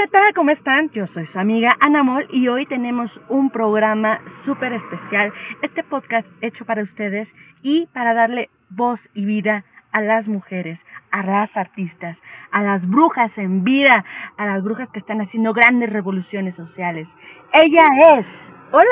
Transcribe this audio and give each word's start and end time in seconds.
¿qué 0.00 0.08
tal? 0.08 0.32
¿Cómo 0.32 0.50
están? 0.50 0.88
Yo 0.92 1.06
soy 1.08 1.26
su 1.26 1.38
amiga 1.38 1.76
Anamol 1.78 2.26
y 2.32 2.48
hoy 2.48 2.64
tenemos 2.64 3.10
un 3.28 3.50
programa 3.50 4.18
súper 4.46 4.72
especial, 4.72 5.30
este 5.60 5.84
podcast 5.84 6.26
hecho 6.40 6.64
para 6.64 6.82
ustedes 6.82 7.28
y 7.62 7.86
para 7.92 8.14
darle 8.14 8.48
voz 8.70 8.98
y 9.12 9.26
vida 9.26 9.62
a 9.92 10.00
las 10.00 10.26
mujeres, 10.26 10.78
a 11.10 11.22
las 11.22 11.54
artistas, 11.54 12.16
a 12.50 12.62
las 12.62 12.88
brujas 12.88 13.30
en 13.36 13.62
vida, 13.62 14.02
a 14.38 14.46
las 14.46 14.64
brujas 14.64 14.88
que 14.88 15.00
están 15.00 15.20
haciendo 15.20 15.52
grandes 15.52 15.90
revoluciones 15.92 16.54
sociales. 16.54 17.06
Ella 17.52 17.86
es, 18.16 18.26
hola. 18.72 18.88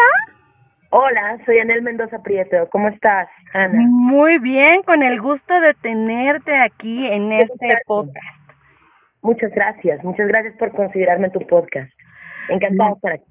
Hola, 0.90 1.38
soy 1.46 1.58
Anel 1.58 1.80
Mendoza 1.80 2.22
Prieto. 2.22 2.68
¿Cómo 2.70 2.88
estás, 2.88 3.28
Ana? 3.54 3.80
Muy 3.80 4.38
bien, 4.40 4.82
con 4.82 5.02
el 5.02 5.22
gusto 5.22 5.58
de 5.58 5.72
tenerte 5.72 6.54
aquí 6.54 7.06
en 7.06 7.32
este 7.32 7.78
podcast. 7.86 8.37
Muchas 9.22 9.52
gracias, 9.52 10.02
muchas 10.04 10.28
gracias 10.28 10.56
por 10.56 10.72
considerarme 10.72 11.30
tu 11.30 11.40
podcast. 11.40 11.90
Encantada 12.48 12.90
de 12.90 12.94
estar 12.94 13.12
aquí. 13.12 13.24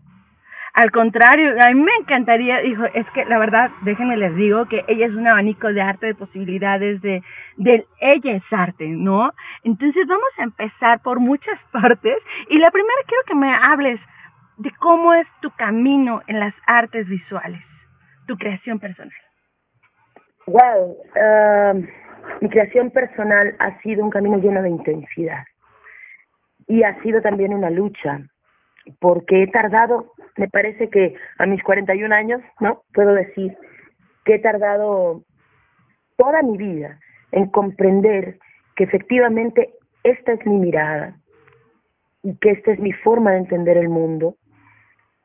Al 0.73 0.91
contrario, 0.91 1.59
a 1.59 1.71
mí 1.71 1.81
me 1.81 1.95
encantaría, 1.99 2.59
dijo, 2.59 2.85
es 2.93 3.09
que 3.11 3.25
la 3.25 3.39
verdad, 3.39 3.71
déjenme 3.81 4.15
les 4.15 4.35
digo 4.35 4.67
que 4.67 4.85
ella 4.87 5.07
es 5.07 5.11
un 5.11 5.25
abanico 5.25 5.73
de 5.73 5.81
arte, 5.81 6.05
de 6.05 6.13
posibilidades, 6.13 7.01
de, 7.01 7.23
de 7.55 7.87
ella 7.99 8.33
es 8.33 8.43
arte, 8.51 8.85
¿no? 8.85 9.31
Entonces 9.63 10.05
vamos 10.07 10.29
a 10.37 10.43
empezar 10.43 10.99
por 11.01 11.19
muchas 11.19 11.59
partes 11.71 12.17
y 12.49 12.59
la 12.59 12.69
primera 12.69 12.93
quiero 13.07 13.23
que 13.25 13.35
me 13.35 13.51
hables 13.55 13.99
de 14.57 14.69
cómo 14.79 15.15
es 15.15 15.25
tu 15.41 15.49
camino 15.51 16.21
en 16.27 16.39
las 16.39 16.53
artes 16.67 17.07
visuales, 17.07 17.63
tu 18.27 18.37
creación 18.37 18.77
personal. 18.77 19.13
Wow, 20.45 20.95
um, 21.15 21.87
mi 22.41 22.49
creación 22.49 22.91
personal 22.91 23.55
ha 23.57 23.81
sido 23.81 24.03
un 24.03 24.11
camino 24.11 24.37
lleno 24.37 24.61
de 24.61 24.69
intensidad 24.69 25.43
y 26.67 26.83
ha 26.83 27.01
sido 27.01 27.21
también 27.21 27.53
una 27.53 27.69
lucha, 27.69 28.21
porque 28.99 29.43
he 29.43 29.47
tardado, 29.47 30.13
me 30.35 30.47
parece 30.47 30.89
que 30.89 31.15
a 31.37 31.45
mis 31.45 31.63
41 31.63 32.13
años, 32.13 32.41
¿no? 32.59 32.83
Puedo 32.93 33.13
decir 33.13 33.57
que 34.25 34.35
he 34.35 34.39
tardado 34.39 35.23
toda 36.17 36.41
mi 36.41 36.57
vida 36.57 36.99
en 37.31 37.47
comprender 37.47 38.39
que 38.75 38.83
efectivamente 38.83 39.73
esta 40.03 40.33
es 40.33 40.45
mi 40.45 40.57
mirada 40.57 41.15
y 42.23 42.35
que 42.37 42.51
esta 42.51 42.71
es 42.71 42.79
mi 42.79 42.91
forma 42.91 43.31
de 43.31 43.39
entender 43.39 43.77
el 43.77 43.89
mundo 43.89 44.35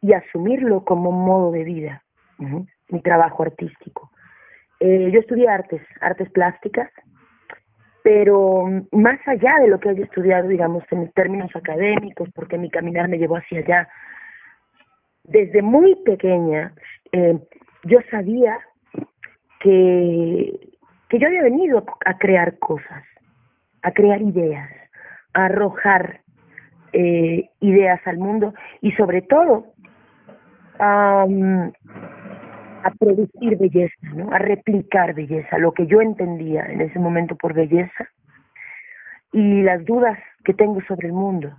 y 0.00 0.12
asumirlo 0.12 0.84
como 0.84 1.10
un 1.10 1.24
modo 1.24 1.52
de 1.52 1.64
vida, 1.64 2.02
mi 2.38 3.00
trabajo 3.02 3.44
artístico. 3.44 4.10
Eh, 4.80 5.10
yo 5.12 5.20
estudié 5.20 5.48
artes, 5.48 5.80
artes 6.00 6.28
plásticas, 6.30 6.90
pero 8.02 8.64
más 8.92 9.20
allá 9.26 9.58
de 9.60 9.68
lo 9.68 9.78
que 9.78 9.90
haya 9.90 10.04
estudiado, 10.04 10.48
digamos, 10.48 10.84
en 10.90 11.10
términos 11.12 11.54
académicos, 11.54 12.28
porque 12.34 12.58
mi 12.58 12.70
caminar 12.70 13.08
me 13.08 13.18
llevó 13.18 13.36
hacia 13.36 13.60
allá, 13.60 13.88
desde 15.24 15.62
muy 15.62 15.94
pequeña 16.04 16.74
eh, 17.12 17.38
yo 17.84 17.98
sabía 18.10 18.58
que, 19.60 20.58
que 21.08 21.18
yo 21.18 21.28
había 21.28 21.42
venido 21.42 21.84
a 22.04 22.18
crear 22.18 22.58
cosas, 22.58 23.04
a 23.82 23.92
crear 23.92 24.20
ideas, 24.20 24.68
a 25.34 25.46
arrojar 25.46 26.20
eh, 26.92 27.48
ideas 27.60 28.00
al 28.06 28.18
mundo 28.18 28.52
y 28.80 28.92
sobre 28.92 29.22
todo 29.22 29.66
a, 30.78 31.26
a 32.84 32.90
producir 32.90 33.56
belleza, 33.58 34.08
¿no? 34.14 34.32
a 34.32 34.38
replicar 34.38 35.14
belleza, 35.14 35.58
lo 35.58 35.72
que 35.72 35.86
yo 35.86 36.00
entendía 36.00 36.64
en 36.66 36.80
ese 36.80 36.98
momento 36.98 37.36
por 37.36 37.54
belleza 37.54 38.08
y 39.32 39.62
las 39.62 39.84
dudas 39.84 40.18
que 40.44 40.54
tengo 40.54 40.80
sobre 40.82 41.08
el 41.08 41.12
mundo. 41.12 41.52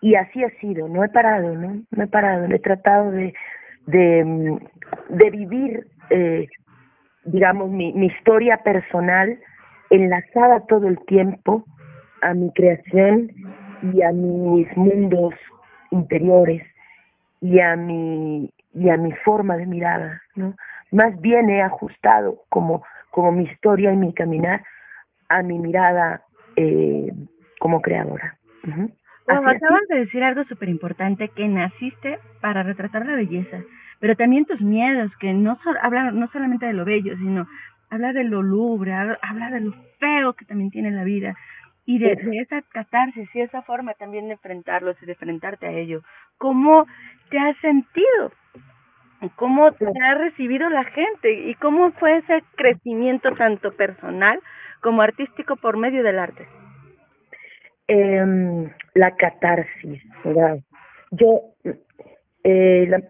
Y 0.00 0.16
así 0.16 0.42
ha 0.42 0.50
sido, 0.60 0.88
no 0.88 1.04
he 1.04 1.08
parado, 1.08 1.54
¿no? 1.54 1.80
No 1.90 2.02
he 2.02 2.06
parado, 2.08 2.46
he 2.46 2.58
tratado 2.58 3.12
de, 3.12 3.32
de, 3.86 4.58
de 5.08 5.30
vivir, 5.30 5.86
eh, 6.10 6.48
digamos, 7.24 7.70
mi, 7.70 7.92
mi 7.92 8.06
historia 8.06 8.58
personal 8.64 9.38
enlazada 9.90 10.66
todo 10.66 10.88
el 10.88 10.98
tiempo 11.06 11.64
a 12.20 12.34
mi 12.34 12.50
creación 12.52 13.30
y 13.92 14.02
a 14.02 14.10
mis 14.10 14.76
mundos 14.76 15.34
interiores 15.90 16.62
y 17.40 17.60
a 17.60 17.76
mi 17.76 18.51
y 18.74 18.88
a 18.88 18.96
mi 18.96 19.12
forma 19.12 19.56
de 19.56 19.66
mirada, 19.66 20.22
¿no? 20.34 20.54
Más 20.90 21.18
bien 21.20 21.48
he 21.50 21.62
ajustado 21.62 22.42
como, 22.48 22.84
como 23.10 23.32
mi 23.32 23.44
historia 23.44 23.92
y 23.92 23.96
mi 23.96 24.12
caminar 24.12 24.62
a 25.28 25.42
mi 25.42 25.58
mirada 25.58 26.22
eh, 26.56 27.12
como 27.58 27.80
creadora. 27.80 28.36
acabas 29.26 29.88
de 29.88 30.00
decir 30.00 30.22
algo 30.22 30.44
súper 30.44 30.68
importante, 30.68 31.28
que 31.28 31.48
naciste 31.48 32.18
para 32.40 32.62
retratar 32.62 33.06
la 33.06 33.14
belleza, 33.14 33.58
pero 34.00 34.16
también 34.16 34.44
tus 34.44 34.60
miedos, 34.60 35.10
que 35.20 35.32
no 35.32 35.58
so, 35.62 35.70
hablan 35.80 36.18
no 36.18 36.28
solamente 36.32 36.66
de 36.66 36.72
lo 36.72 36.84
bello, 36.84 37.16
sino 37.16 37.46
habla 37.88 38.12
de 38.12 38.24
lo 38.24 38.42
lubre, 38.42 38.92
habla 38.94 39.50
de 39.50 39.60
lo 39.60 39.74
feo 39.98 40.32
que 40.32 40.44
también 40.44 40.70
tiene 40.70 40.90
la 40.90 41.04
vida, 41.04 41.36
y 41.84 41.98
de, 41.98 42.14
de, 42.16 42.38
esa 42.38 42.62
catarsis 42.62 43.28
y 43.34 43.40
esa 43.40 43.62
forma 43.62 43.94
también 43.94 44.26
de 44.26 44.34
enfrentarlos 44.34 44.96
y 45.02 45.06
de 45.06 45.12
enfrentarte 45.12 45.66
a 45.66 45.72
ello. 45.72 46.02
¿Cómo 46.38 46.86
te 47.30 47.38
has 47.38 47.56
sentido? 47.58 48.32
¿Cómo 49.36 49.70
te 49.72 49.86
ha 49.86 50.14
recibido 50.14 50.68
la 50.68 50.84
gente? 50.84 51.32
¿Y 51.32 51.54
cómo 51.54 51.92
fue 51.92 52.18
ese 52.18 52.42
crecimiento 52.56 53.32
tanto 53.32 53.72
personal 53.72 54.40
como 54.80 55.02
artístico 55.02 55.56
por 55.56 55.76
medio 55.76 56.02
del 56.02 56.18
arte? 56.18 56.46
Eh, 57.88 58.70
la 58.94 59.10
catarsis, 59.16 60.02
¿verdad? 60.24 60.58
Yo, 61.12 61.40
eh, 62.42 62.86
la, 62.88 63.00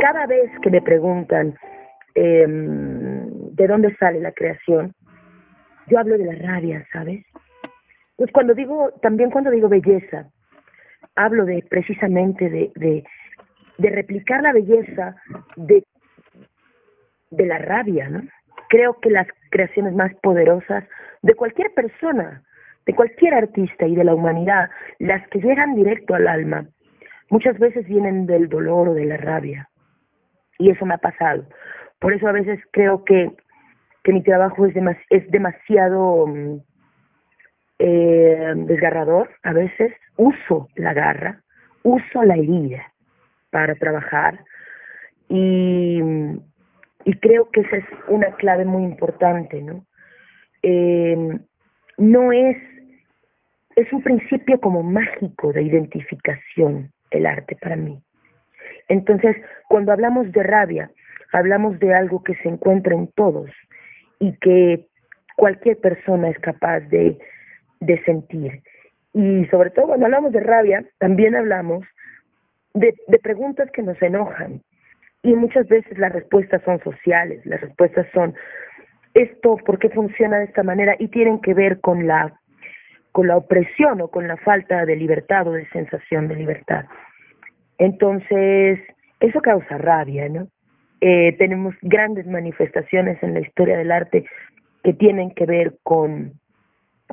cada 0.00 0.26
vez 0.26 0.50
que 0.62 0.70
me 0.70 0.82
preguntan 0.82 1.54
eh, 2.14 2.46
de 2.48 3.66
dónde 3.66 3.94
sale 3.96 4.20
la 4.20 4.32
creación, 4.32 4.92
yo 5.88 5.98
hablo 5.98 6.16
de 6.16 6.24
la 6.24 6.52
rabia, 6.52 6.86
¿sabes? 6.92 7.24
Pues 8.16 8.30
cuando 8.32 8.54
digo, 8.54 8.92
también 9.02 9.30
cuando 9.30 9.50
digo 9.50 9.68
belleza, 9.68 10.28
hablo 11.16 11.44
de 11.44 11.64
precisamente 11.68 12.48
de, 12.48 13.04
de, 13.78 13.90
replicar 13.90 14.42
la 14.42 14.52
belleza 14.52 15.16
de, 15.56 15.84
de 17.30 17.46
la 17.46 17.58
rabia, 17.58 18.08
¿no? 18.08 18.22
Creo 18.68 18.98
que 19.00 19.10
las 19.10 19.26
creaciones 19.50 19.94
más 19.94 20.14
poderosas 20.22 20.84
de 21.22 21.34
cualquier 21.34 21.72
persona, 21.74 22.42
de 22.86 22.94
cualquier 22.94 23.34
artista 23.34 23.86
y 23.86 23.94
de 23.94 24.04
la 24.04 24.14
humanidad, 24.14 24.70
las 24.98 25.26
que 25.28 25.40
llegan 25.40 25.74
directo 25.74 26.14
al 26.14 26.28
alma, 26.28 26.66
muchas 27.30 27.58
veces 27.58 27.86
vienen 27.86 28.26
del 28.26 28.48
dolor 28.48 28.88
o 28.88 28.94
de 28.94 29.06
la 29.06 29.16
rabia. 29.16 29.68
Y 30.58 30.70
eso 30.70 30.86
me 30.86 30.94
ha 30.94 30.98
pasado. 30.98 31.46
Por 31.98 32.12
eso 32.12 32.28
a 32.28 32.32
veces 32.32 32.60
creo 32.72 33.04
que, 33.04 33.32
que 34.02 34.12
mi 34.12 34.22
trabajo 34.22 34.66
es, 34.66 34.74
es 35.10 35.30
demasiado 35.30 36.26
eh, 37.78 38.52
desgarrador. 38.56 39.30
A 39.42 39.52
veces 39.52 39.92
uso 40.16 40.68
la 40.76 40.92
garra, 40.92 41.42
uso 41.82 42.22
la 42.22 42.36
herida 42.36 42.92
para 43.50 43.74
trabajar 43.74 44.40
y, 45.28 46.00
creo 47.20 47.50
que 47.50 47.60
esa 47.60 47.76
es 47.76 47.84
una 48.08 48.32
clave 48.36 48.64
muy 48.64 48.82
importante, 48.82 49.62
¿no? 49.62 49.84
Eh, 50.62 51.38
no 51.98 52.32
es, 52.32 52.56
es 53.76 53.92
un 53.92 54.02
principio 54.02 54.60
como 54.60 54.82
mágico 54.82 55.52
de 55.52 55.62
identificación 55.62 56.90
el 57.10 57.26
arte 57.26 57.56
para 57.60 57.76
mí. 57.76 58.02
Entonces, 58.88 59.36
cuando 59.68 59.92
hablamos 59.92 60.30
de 60.32 60.42
rabia, 60.42 60.90
hablamos 61.32 61.78
de 61.78 61.94
algo 61.94 62.22
que 62.22 62.34
se 62.36 62.48
encuentra 62.48 62.94
en 62.94 63.08
todos 63.12 63.50
y 64.18 64.32
que 64.38 64.86
cualquier 65.36 65.78
persona 65.78 66.30
es 66.30 66.38
capaz 66.38 66.80
de, 66.80 67.18
de 67.80 68.02
sentir. 68.04 68.62
Y 69.12 69.46
sobre 69.46 69.70
todo 69.70 69.86
cuando 69.88 70.06
hablamos 70.06 70.32
de 70.32 70.40
rabia, 70.40 70.84
también 70.98 71.34
hablamos 71.36 71.84
de, 72.74 72.94
preguntas 73.22 73.70
que 73.70 73.82
nos 73.82 74.00
enojan. 74.02 74.60
Y 75.22 75.34
muchas 75.34 75.66
veces 75.68 75.96
las 75.98 76.12
respuestas 76.12 76.62
son 76.64 76.82
sociales, 76.82 77.44
las 77.46 77.60
respuestas 77.60 78.06
son 78.12 78.34
esto, 79.14 79.56
¿por 79.64 79.78
qué 79.78 79.88
funciona 79.90 80.38
de 80.38 80.44
esta 80.44 80.64
manera? 80.64 80.96
Y 80.98 81.08
tienen 81.08 81.40
que 81.40 81.54
ver 81.54 81.80
con 81.80 82.06
la, 82.06 82.34
con 83.12 83.28
la 83.28 83.36
opresión 83.36 84.00
o 84.00 84.08
con 84.08 84.26
la 84.26 84.36
falta 84.38 84.84
de 84.84 84.96
libertad 84.96 85.46
o 85.46 85.52
de 85.52 85.68
sensación 85.70 86.26
de 86.26 86.34
libertad. 86.34 86.84
Entonces, 87.78 88.80
eso 89.20 89.40
causa 89.40 89.78
rabia, 89.78 90.28
¿no? 90.28 90.48
Eh, 91.00 91.36
tenemos 91.38 91.74
grandes 91.82 92.26
manifestaciones 92.26 93.22
en 93.22 93.34
la 93.34 93.40
historia 93.40 93.78
del 93.78 93.92
arte 93.92 94.24
que 94.82 94.92
tienen 94.92 95.30
que 95.30 95.46
ver 95.46 95.76
con, 95.82 96.40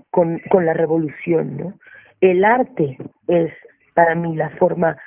con, 0.09 0.39
con 0.49 0.65
la 0.65 0.73
revolución, 0.73 1.57
¿no? 1.57 1.73
El 2.19 2.45
arte 2.45 2.97
es 3.27 3.51
para 3.93 4.15
mí 4.15 4.35
la 4.35 4.49
forma 4.51 4.97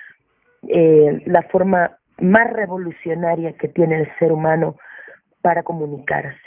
eh, 0.69 1.22
la 1.26 1.42
forma 1.42 1.98
más 2.19 2.52
revolucionaria 2.52 3.52
que 3.54 3.69
tiene 3.69 4.00
el 4.00 4.08
ser 4.19 4.32
humano 4.32 4.76
para 5.42 5.62
comunicarse. 5.62 6.38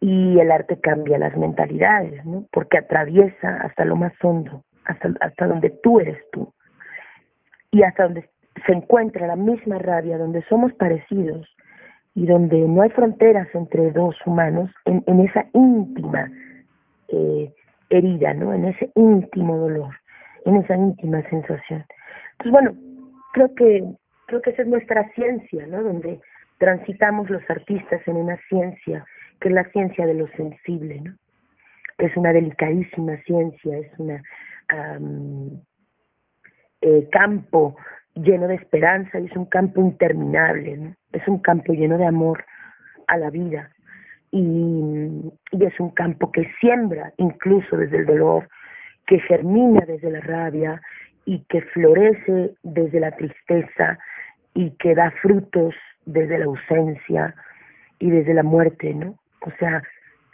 Y 0.00 0.38
el 0.38 0.50
arte 0.50 0.78
cambia 0.80 1.18
las 1.18 1.36
mentalidades, 1.36 2.24
¿no? 2.24 2.44
Porque 2.52 2.78
atraviesa 2.78 3.56
hasta 3.62 3.84
lo 3.84 3.96
más 3.96 4.12
hondo, 4.22 4.62
hasta, 4.84 5.12
hasta 5.20 5.46
donde 5.46 5.70
tú 5.82 6.00
eres 6.00 6.18
tú. 6.32 6.52
Y 7.70 7.82
hasta 7.82 8.04
donde 8.04 8.28
se 8.66 8.72
encuentra 8.72 9.26
la 9.26 9.36
misma 9.36 9.78
rabia, 9.78 10.18
donde 10.18 10.42
somos 10.48 10.72
parecidos 10.74 11.48
y 12.14 12.26
donde 12.26 12.58
no 12.58 12.82
hay 12.82 12.90
fronteras 12.90 13.48
entre 13.54 13.90
dos 13.92 14.16
humanos, 14.26 14.70
en, 14.84 15.02
en 15.06 15.20
esa 15.20 15.46
íntima 15.52 16.30
eh, 17.08 17.52
herida, 17.90 18.34
¿no? 18.34 18.52
En 18.52 18.66
ese 18.66 18.90
íntimo 18.94 19.56
dolor, 19.56 19.94
en 20.44 20.56
esa 20.56 20.76
íntima 20.76 21.22
sensación. 21.28 21.84
Entonces, 22.32 22.52
bueno, 22.52 22.74
creo 23.32 23.54
que 23.54 23.84
creo 24.26 24.42
que 24.42 24.50
esa 24.50 24.62
es 24.62 24.68
nuestra 24.68 25.08
ciencia, 25.14 25.66
¿no? 25.66 25.82
Donde 25.82 26.20
transitamos 26.58 27.30
los 27.30 27.42
artistas 27.48 28.06
en 28.06 28.16
una 28.16 28.36
ciencia 28.48 29.04
que 29.40 29.48
es 29.48 29.54
la 29.54 29.64
ciencia 29.70 30.06
de 30.06 30.14
lo 30.14 30.28
sensible, 30.28 31.00
¿no? 31.00 31.14
Es 31.98 32.16
una 32.16 32.32
delicadísima 32.32 33.16
ciencia, 33.22 33.78
es 33.78 33.98
una 33.98 34.22
eh, 36.82 37.08
campo 37.10 37.76
lleno 38.14 38.48
de 38.48 38.56
esperanza 38.56 39.18
y 39.18 39.26
es 39.26 39.36
un 39.36 39.46
campo 39.46 39.80
interminable, 39.80 40.76
¿no? 40.76 40.94
Es 41.12 41.26
un 41.26 41.38
campo 41.38 41.72
lleno 41.72 41.96
de 41.96 42.06
amor 42.06 42.44
a 43.06 43.16
la 43.16 43.30
vida 43.30 43.70
y, 44.30 45.32
es 45.52 45.80
un 45.80 45.90
campo 45.90 46.30
que 46.32 46.50
siembra 46.60 47.12
incluso 47.16 47.76
desde 47.76 47.98
el 47.98 48.06
dolor, 48.06 48.48
que 49.06 49.20
germina 49.20 49.80
desde 49.86 50.10
la 50.10 50.20
rabia 50.20 50.80
y 51.24 51.40
que 51.48 51.62
florece 51.62 52.52
desde 52.62 53.00
la 53.00 53.12
tristeza 53.12 53.98
y 54.54 54.70
que 54.72 54.94
da 54.94 55.10
frutos 55.22 55.74
desde 56.04 56.38
la 56.38 56.46
ausencia 56.46 57.34
y 57.98 58.10
desde 58.10 58.34
la 58.34 58.42
muerte, 58.42 58.94
¿no? 58.94 59.18
O 59.40 59.50
sea, 59.58 59.82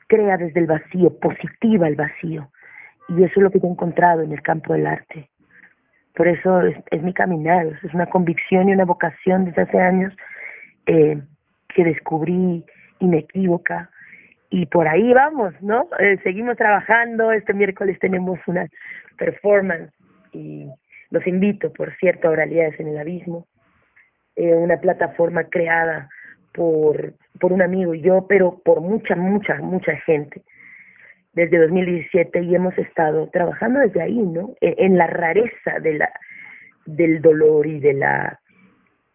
crea 0.09 0.37
desde 0.37 0.61
el 0.61 0.67
vacío, 0.67 1.19
positiva 1.19 1.89
el 1.89 1.97
vacío. 1.97 2.49
Y 3.09 3.23
eso 3.23 3.33
es 3.37 3.43
lo 3.43 3.51
que 3.51 3.59
he 3.59 3.67
encontrado 3.67 4.23
en 4.23 4.33
el 4.33 4.43
campo 4.43 4.73
del 4.73 4.87
arte. 4.87 5.29
Por 6.15 6.29
eso 6.29 6.63
es, 6.63 6.77
es 6.91 7.03
mi 7.03 7.13
caminar, 7.13 7.67
es 7.83 7.95
una 7.95 8.07
convicción 8.07 8.69
y 8.69 8.73
una 8.73 8.85
vocación 8.85 9.45
desde 9.45 9.63
hace 9.63 9.79
años 9.79 10.13
eh, 10.87 11.21
que 11.75 11.85
descubrí 11.85 12.65
inequívoca. 13.01 13.91
Y 14.51 14.67
por 14.67 14.87
ahí 14.87 15.13
vamos, 15.13 15.55
¿no? 15.61 15.89
Eh, 15.99 16.19
seguimos 16.23 16.57
trabajando. 16.57 17.33
Este 17.33 17.53
miércoles 17.53 17.99
tenemos 17.99 18.39
una 18.47 18.69
performance 19.17 19.93
y 20.33 20.69
los 21.11 21.27
invito, 21.27 21.73
por 21.73 21.95
cierto, 21.97 22.29
a 22.29 22.33
Oralidades 22.33 22.79
en 22.81 22.89
el 22.89 22.99
Abismo, 22.99 23.47
eh, 24.37 24.55
una 24.55 24.79
plataforma 24.79 25.45
creada 25.45 26.09
por, 26.53 27.15
por 27.41 27.53
un 27.53 27.63
amigo 27.63 27.95
y 27.95 28.01
yo, 28.01 28.27
pero 28.29 28.61
por 28.65 28.81
mucha, 28.81 29.17
mucha, 29.17 29.57
mucha 29.57 29.97
gente 29.99 30.43
desde 31.33 31.59
2017 31.59 32.43
y 32.43 32.55
hemos 32.55 32.77
estado 32.79 33.29
trabajando 33.31 33.81
desde 33.81 34.03
ahí, 34.03 34.19
¿no? 34.19 34.55
En, 34.61 34.75
en, 34.79 34.99
la 34.99 35.09
rareza 35.09 35.81
de 35.83 35.95
la 35.95 36.13
del 36.87 37.21
dolor 37.23 37.67
y 37.67 37.81
de 37.81 37.95
la, 37.95 38.41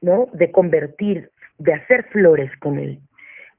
¿no? 0.01 0.27
De 0.33 0.51
convertir, 0.51 1.31
de 1.57 1.73
hacer 1.73 2.03
flores 2.05 2.51
con 2.57 2.79
él, 2.79 2.99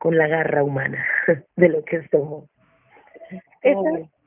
con 0.01 0.17
la 0.17 0.27
garra 0.27 0.65
humana 0.65 1.05
de 1.57 1.69
lo 1.69 1.85
que 1.85 2.09
somos. 2.09 2.49
Es 3.61 3.77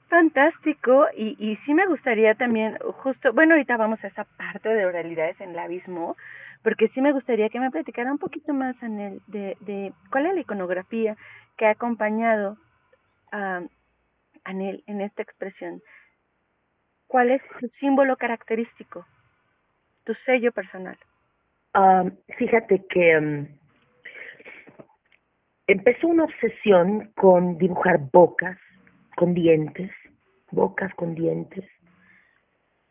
fantástico 0.08 1.08
y, 1.18 1.36
y 1.40 1.58
sí 1.66 1.74
me 1.74 1.88
gustaría 1.88 2.36
también, 2.36 2.78
justo, 3.02 3.34
bueno, 3.34 3.56
ahorita 3.56 3.75
vamos 3.78 4.02
a 4.04 4.08
esa 4.08 4.25
parte 4.38 4.70
de 4.70 4.86
oralidades 4.86 5.42
en 5.42 5.50
el 5.50 5.60
abismo, 5.60 6.16
porque 6.62 6.90
sí 6.90 7.02
me 7.02 7.12
gustaría 7.12 7.50
que 7.50 7.60
me 7.60 7.72
platicara 7.72 8.12
un 8.12 8.20
poquito 8.20 8.54
más, 8.54 8.75
Anel, 8.84 9.22
de, 9.25 9.58
de 9.62 9.92
cuál 10.12 10.28
es 10.28 10.36
la 10.36 10.42
iconografía 10.42 11.18
que 11.58 11.66
ha 11.66 11.72
acompañado 11.72 12.58
a 13.31 13.64
Anel 14.44 14.84
en 14.86 15.02
esta 15.02 15.24
expresión. 15.24 15.81
¿Cuál 17.08 17.31
es 17.31 17.42
su 17.60 17.68
símbolo 17.80 18.16
característico, 18.16 19.08
tu 20.04 20.14
sello 20.28 20.52
personal? 20.52 20.98
Um, 21.74 22.12
fíjate 22.38 22.86
que 22.88 23.18
um, 23.18 23.48
empezó 25.74 26.08
una 26.08 26.25
obsesión 26.25 27.12
con 27.16 27.58
dibujar 27.58 28.00
bocas 28.12 28.58
con 29.16 29.34
dientes, 29.34 29.92
bocas 30.52 30.94
con 30.96 31.14
dientes, 31.16 31.66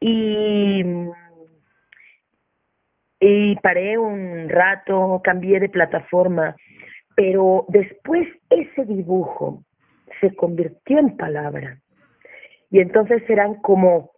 y 0.01 0.85
y 3.25 3.55
paré 3.57 3.99
un 3.99 4.49
rato, 4.49 5.21
cambié 5.23 5.61
de 5.61 5.69
plataforma, 5.69 6.57
pero 7.15 7.67
después 7.69 8.27
ese 8.51 8.85
dibujo 8.85 9.63
se 10.21 10.35
convirtió 10.35 10.99
en 10.99 11.17
palabra. 11.17 11.79
Y 12.73 12.81
entonces 12.81 13.23
eran 13.29 13.55
como, 13.63 14.11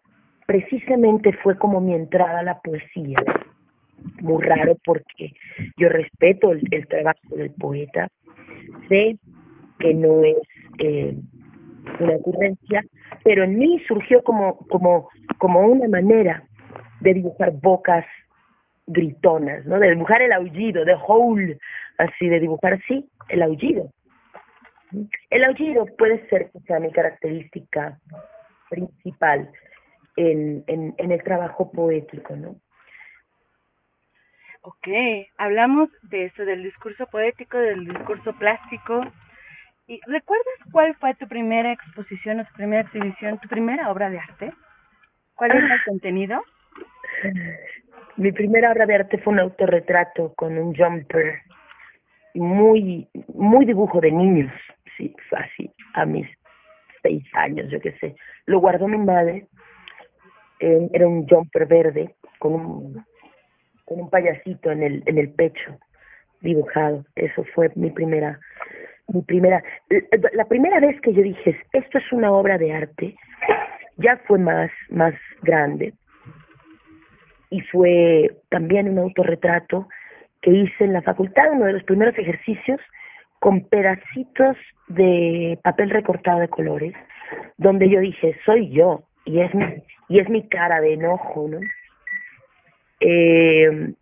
precisamente 0.47 1.35
fue 1.43 1.59
como 1.59 1.83
mi 1.83 1.95
entrada 1.95 2.39
a 2.39 2.45
la 2.45 2.61
poesía. 2.61 3.19
Muy 4.23 4.43
raro 4.43 4.79
porque 4.87 5.35
yo 5.77 5.91
respeto 5.91 6.53
el, 6.53 6.63
el 6.71 6.87
trabajo 6.87 7.37
del 7.37 7.51
poeta, 7.51 8.09
sé 8.89 9.19
que 9.79 9.95
no 9.95 10.25
es 10.25 10.37
eh, 10.79 11.17
una 12.01 12.17
ocurrencia, 12.17 12.85
pero 13.23 13.45
en 13.45 13.59
mí 13.59 13.83
surgió 13.87 14.23
como, 14.23 14.59
como, 14.69 15.09
como 15.39 15.61
una 15.61 15.89
manera 15.89 16.45
de 17.01 17.15
dibujar 17.15 17.53
bocas 17.53 18.05
gritonas, 18.87 19.65
¿no? 19.67 19.79
De 19.79 19.91
dibujar 19.91 20.23
el 20.23 20.33
aullido, 20.33 20.85
de 20.85 20.95
howl, 20.95 21.59
así, 21.99 22.29
de 22.29 22.41
dibujar 22.41 22.75
así, 22.75 23.09
el 23.29 23.43
aullido. 23.43 23.91
El 25.31 25.45
aullido 25.45 25.87
puede 25.99 26.29
ser 26.29 26.51
quizá 26.51 26.79
mi 26.79 26.91
característica 26.93 27.99
principal 28.71 29.51
en, 30.17 30.65
en, 30.67 30.95
en 30.99 31.13
el 31.13 31.23
trabajo 31.23 31.71
poético, 31.71 32.37
¿no? 32.37 32.57
Ok, 34.67 34.89
hablamos 35.37 35.91
de 36.05 36.25
eso, 36.25 36.43
del 36.47 36.63
discurso 36.63 37.05
poético, 37.09 37.59
del 37.59 37.85
discurso 37.85 38.33
plástico. 38.33 39.05
¿Y 39.87 40.01
recuerdas 40.07 40.55
cuál 40.73 40.95
fue 40.95 41.15
tu 41.17 41.29
primera 41.29 41.71
exposición 41.71 42.41
o 42.41 42.47
tu 42.47 42.55
primera 42.55 42.81
exhibición, 42.81 43.39
tu 43.41 43.49
primera 43.49 43.93
obra 43.93 44.09
de 44.09 44.19
arte? 44.19 44.55
¿Cuál 45.35 45.51
es 45.51 45.71
el 45.71 45.85
contenido? 45.85 46.43
Mi 48.17 48.33
primera 48.33 48.73
obra 48.73 48.87
de 48.87 48.95
arte 48.95 49.19
fue 49.19 49.35
un 49.35 49.41
autorretrato 49.41 50.33
con 50.35 50.57
un 50.57 50.75
jumper 50.75 51.43
muy, 52.33 53.07
muy 53.35 53.67
dibujo 53.67 54.01
de 54.01 54.13
niños, 54.13 54.53
sí, 54.97 55.15
así, 55.33 55.71
a 55.93 56.07
mis 56.07 56.27
seis 57.03 57.23
años, 57.35 57.71
yo 57.71 57.81
qué 57.83 57.93
sé. 57.99 58.17
Lo 58.47 58.61
guardó 58.61 58.89
mi 58.89 58.97
madre, 58.97 59.47
eh, 60.61 60.89
era 60.95 61.07
un 61.07 61.29
jumper 61.29 61.67
verde 61.67 62.15
con 62.39 62.55
un, 62.55 63.05
con 63.85 64.01
un 64.01 64.11
payasito 64.11 64.71
en 64.71 64.83
el, 64.83 65.03
en 65.07 65.19
el 65.19 65.31
pecho 65.31 65.79
dibujado. 66.41 67.05
Eso 67.17 67.45
fue 67.55 67.71
mi 67.75 67.91
primera, 67.91 68.39
mi 69.09 69.23
primera, 69.23 69.63
la 70.33 70.45
primera 70.47 70.81
vez 70.81 71.01
que 71.01 71.13
yo 71.13 71.23
dije, 71.23 71.57
esto 71.73 71.99
es 71.99 72.13
una 72.13 72.33
obra 72.33 72.59
de 72.59 72.73
arte, 72.73 73.17
ya 73.97 74.17
fue 74.27 74.39
más, 74.39 74.71
más 74.91 75.15
grande 75.43 75.95
y 77.51 77.61
fue 77.61 78.31
también 78.49 78.89
un 78.89 78.99
autorretrato 78.99 79.89
que 80.43 80.51
hice 80.51 80.85
en 80.85 80.93
la 80.93 81.03
facultad, 81.03 81.53
uno 81.53 81.67
de 81.67 81.75
los 81.75 81.85
primeros 81.85 82.19
ejercicios, 82.19 82.81
con 83.39 83.61
pedacitos 83.69 84.57
de 84.89 85.59
papel 85.63 85.91
recortado 85.91 86.41
de 86.41 86.49
colores, 86.49 86.95
donde 87.57 87.89
yo 87.89 88.01
dije, 88.01 88.37
soy 88.45 88.71
yo, 88.71 89.05
y 89.25 89.41
es 89.41 89.55
mi, 89.55 89.65
y 90.09 90.19
es 90.19 90.29
mi 90.29 90.49
cara 90.49 90.81
de 90.81 90.95
enojo, 90.95 91.47
¿no? 91.49 91.61
Eh, 93.07 93.93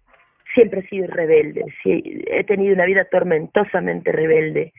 siempre 0.55 0.81
he 0.81 0.89
sido 0.89 1.09
rebelde, 1.09 1.65
he 1.85 2.45
tenido 2.45 2.73
una 2.73 2.85
vida 2.85 3.05
tormentosamente 3.07 4.13
rebelde 4.13 4.73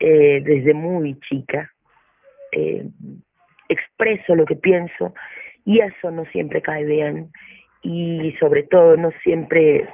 eh, 0.00 0.42
desde 0.44 0.74
muy 0.74 1.20
chica. 1.20 1.70
Eh, 2.50 2.84
expreso 3.68 4.34
lo 4.34 4.44
que 4.44 4.56
pienso 4.56 5.14
y 5.64 5.78
eso 5.78 6.10
no 6.10 6.24
siempre 6.26 6.62
cae 6.62 6.84
bien 6.84 7.30
y 7.82 8.34
sobre 8.40 8.64
todo 8.64 8.96
no 8.96 9.12
siempre 9.22 9.88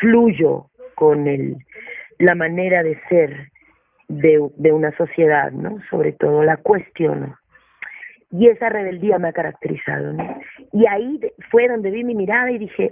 fluyo 0.00 0.70
con 0.94 1.26
el, 1.28 1.56
la 2.18 2.34
manera 2.34 2.82
de 2.82 2.98
ser 3.10 3.50
de, 4.08 4.40
de 4.56 4.72
una 4.72 4.96
sociedad, 4.96 5.52
¿no? 5.52 5.80
Sobre 5.90 6.12
todo 6.12 6.42
la 6.42 6.56
cuestiono. 6.56 7.36
Y 8.30 8.48
esa 8.48 8.68
rebeldía 8.68 9.18
me 9.18 9.28
ha 9.28 9.32
caracterizado, 9.32 10.12
¿no? 10.12 10.40
Y 10.72 10.86
ahí 10.86 11.20
fue 11.50 11.68
donde 11.68 11.90
vi 11.90 12.04
mi 12.04 12.14
mirada 12.14 12.50
y 12.50 12.58
dije, 12.58 12.90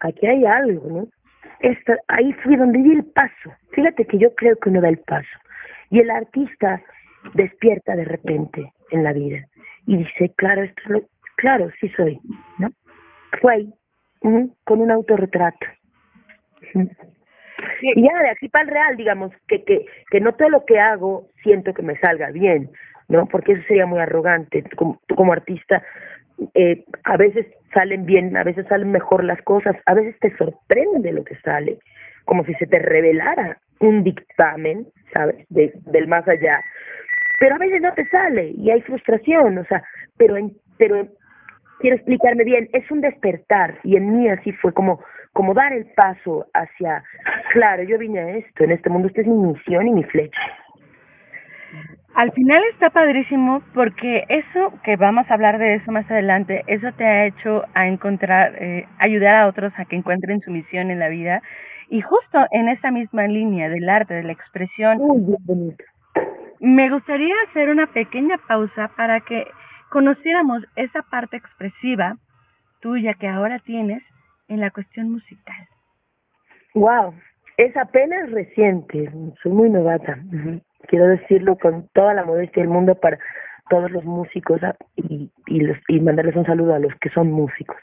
aquí 0.00 0.26
hay 0.26 0.44
algo, 0.44 0.88
¿no? 0.88 1.08
Esto, 1.60 1.94
ahí 2.08 2.32
fue 2.44 2.56
donde 2.56 2.78
di 2.80 2.92
el 2.92 3.04
paso. 3.04 3.52
Fíjate 3.72 4.04
que 4.04 4.18
yo 4.18 4.34
creo 4.34 4.56
que 4.56 4.70
uno 4.70 4.80
da 4.80 4.88
el 4.88 4.98
paso. 4.98 5.28
Y 5.90 6.00
el 6.00 6.10
artista 6.10 6.82
despierta 7.34 7.96
de 7.96 8.04
repente 8.04 8.72
en 8.90 9.04
la 9.04 9.12
vida 9.12 9.46
y 9.86 9.96
dice, 9.96 10.32
claro, 10.36 10.62
esto 10.62 10.82
es 10.84 10.90
lo, 10.90 11.02
claro, 11.36 11.70
sí 11.80 11.88
soy, 11.96 12.20
¿no? 12.58 12.70
Fue 13.40 13.54
ahí, 13.54 13.74
con 14.20 14.80
un 14.80 14.90
autorretrato. 14.90 15.66
Y 16.74 18.02
ya 18.02 18.22
de 18.22 18.30
aquí 18.30 18.48
para 18.48 18.64
el 18.64 18.70
real, 18.70 18.96
digamos, 18.96 19.32
que, 19.46 19.64
que, 19.64 19.86
que 20.10 20.20
no 20.20 20.34
todo 20.34 20.48
lo 20.50 20.64
que 20.64 20.78
hago 20.78 21.28
siento 21.42 21.72
que 21.74 21.82
me 21.82 21.96
salga 21.98 22.30
bien. 22.30 22.70
¿No? 23.08 23.26
Porque 23.26 23.52
eso 23.52 23.62
sería 23.66 23.86
muy 23.86 24.00
arrogante. 24.00 24.62
Tú 24.62 24.98
como, 25.14 25.32
artista, 25.32 25.82
eh, 26.54 26.84
a 27.04 27.16
veces 27.16 27.46
salen 27.72 28.06
bien, 28.06 28.36
a 28.36 28.44
veces 28.44 28.66
salen 28.68 28.90
mejor 28.90 29.24
las 29.24 29.40
cosas, 29.42 29.76
a 29.86 29.94
veces 29.94 30.18
te 30.20 30.36
sorprende 30.36 31.12
lo 31.12 31.24
que 31.24 31.36
sale, 31.36 31.78
como 32.24 32.44
si 32.44 32.54
se 32.54 32.66
te 32.66 32.78
revelara 32.78 33.58
un 33.80 34.04
dictamen, 34.04 34.86
¿sabes? 35.12 35.46
De, 35.48 35.72
del 35.86 36.08
más 36.08 36.26
allá. 36.28 36.62
Pero 37.38 37.54
a 37.54 37.58
veces 37.58 37.80
no 37.80 37.92
te 37.94 38.06
sale 38.08 38.52
y 38.56 38.70
hay 38.70 38.80
frustración, 38.82 39.58
o 39.58 39.64
sea, 39.64 39.82
pero 40.16 40.36
pero 40.76 41.08
quiero 41.80 41.96
explicarme 41.96 42.44
bien, 42.44 42.68
es 42.72 42.88
un 42.90 43.00
despertar 43.00 43.78
y 43.84 43.96
en 43.96 44.16
mí 44.16 44.28
así 44.28 44.52
fue 44.52 44.72
como 44.72 45.00
como 45.32 45.54
dar 45.54 45.72
el 45.72 45.86
paso 45.94 46.46
hacia, 46.52 47.04
claro, 47.52 47.84
yo 47.84 47.96
vine 47.96 48.18
a 48.18 48.36
esto, 48.38 48.64
en 48.64 48.72
este 48.72 48.90
mundo, 48.90 49.06
esta 49.06 49.20
es 49.20 49.26
mi 49.28 49.36
misión 49.36 49.86
y 49.86 49.92
mi 49.92 50.02
flecha. 50.02 50.40
Al 52.14 52.32
final 52.32 52.62
está 52.72 52.90
padrísimo 52.90 53.62
porque 53.74 54.24
eso, 54.28 54.72
que 54.82 54.96
vamos 54.96 55.30
a 55.30 55.34
hablar 55.34 55.58
de 55.58 55.74
eso 55.74 55.92
más 55.92 56.10
adelante, 56.10 56.64
eso 56.66 56.90
te 56.92 57.04
ha 57.04 57.26
hecho 57.26 57.64
a 57.74 57.86
encontrar, 57.86 58.54
eh, 58.60 58.86
ayudar 58.98 59.36
a 59.36 59.46
otros 59.46 59.72
a 59.76 59.84
que 59.84 59.96
encuentren 59.96 60.40
su 60.40 60.50
misión 60.50 60.90
en 60.90 60.98
la 60.98 61.08
vida 61.08 61.42
y 61.90 62.00
justo 62.00 62.38
en 62.50 62.68
esa 62.68 62.90
misma 62.90 63.26
línea 63.26 63.68
del 63.68 63.88
arte, 63.88 64.14
de 64.14 64.24
la 64.24 64.32
expresión. 64.32 64.98
Me 66.60 66.90
gustaría 66.90 67.34
hacer 67.48 67.68
una 67.68 67.86
pequeña 67.86 68.36
pausa 68.48 68.90
para 68.96 69.20
que 69.20 69.46
conociéramos 69.90 70.64
esa 70.76 71.02
parte 71.02 71.36
expresiva 71.36 72.16
tuya 72.80 73.14
que 73.14 73.28
ahora 73.28 73.58
tienes 73.60 74.02
en 74.48 74.60
la 74.60 74.70
cuestión 74.70 75.10
musical. 75.10 75.68
Wow, 76.74 77.14
es 77.56 77.76
apenas 77.76 78.30
reciente, 78.30 79.10
soy 79.42 79.52
muy 79.52 79.70
novata. 79.70 80.18
Quiero 80.86 81.06
decirlo 81.08 81.56
con 81.56 81.88
toda 81.92 82.14
la 82.14 82.24
modestia 82.24 82.62
del 82.62 82.70
mundo 82.70 82.94
para 82.94 83.18
todos 83.68 83.90
los 83.90 84.04
músicos 84.04 84.62
ah, 84.62 84.74
y, 84.96 85.30
y, 85.46 85.60
los, 85.60 85.76
y 85.88 86.00
mandarles 86.00 86.36
un 86.36 86.46
saludo 86.46 86.74
a 86.74 86.78
los 86.78 86.94
que 86.96 87.10
son 87.10 87.30
músicos, 87.30 87.76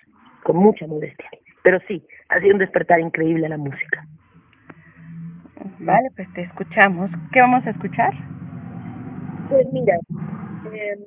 con 0.44 0.58
mucha 0.58 0.88
modestia. 0.88 1.30
Pero 1.64 1.80
sí, 1.88 2.06
ha 2.30 2.40
sido 2.40 2.54
un 2.54 2.60
despertar 2.60 3.00
increíble 3.00 3.50
la 3.50 3.58
música. 3.58 4.06
Vale, 5.80 6.10
pues 6.16 6.32
te 6.34 6.44
escuchamos. 6.44 7.12
¿Qué 7.32 7.42
vamos 7.42 7.66
a 7.66 7.72
escuchar? 7.72 8.14
Pues 9.50 9.68
mira, 9.72 9.98
eh, 10.74 10.98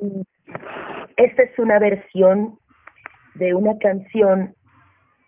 esta 1.17 1.43
es 1.43 1.59
una 1.59 1.79
versión 1.79 2.59
de 3.35 3.55
una 3.55 3.77
canción 3.79 4.55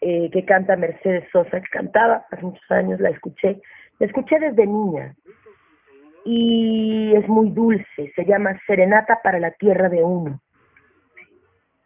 eh, 0.00 0.30
que 0.30 0.44
canta 0.44 0.76
Mercedes 0.76 1.28
Sosa, 1.32 1.60
que 1.60 1.68
cantaba 1.70 2.24
hace 2.30 2.42
muchos 2.42 2.70
años, 2.70 3.00
la 3.00 3.10
escuché, 3.10 3.60
la 3.98 4.06
escuché 4.06 4.38
desde 4.38 4.66
niña 4.66 5.14
y 6.24 7.12
es 7.16 7.28
muy 7.28 7.50
dulce, 7.50 8.12
se 8.14 8.24
llama 8.24 8.58
Serenata 8.66 9.20
para 9.22 9.38
la 9.38 9.50
Tierra 9.52 9.88
de 9.88 10.02
Uno. 10.02 10.40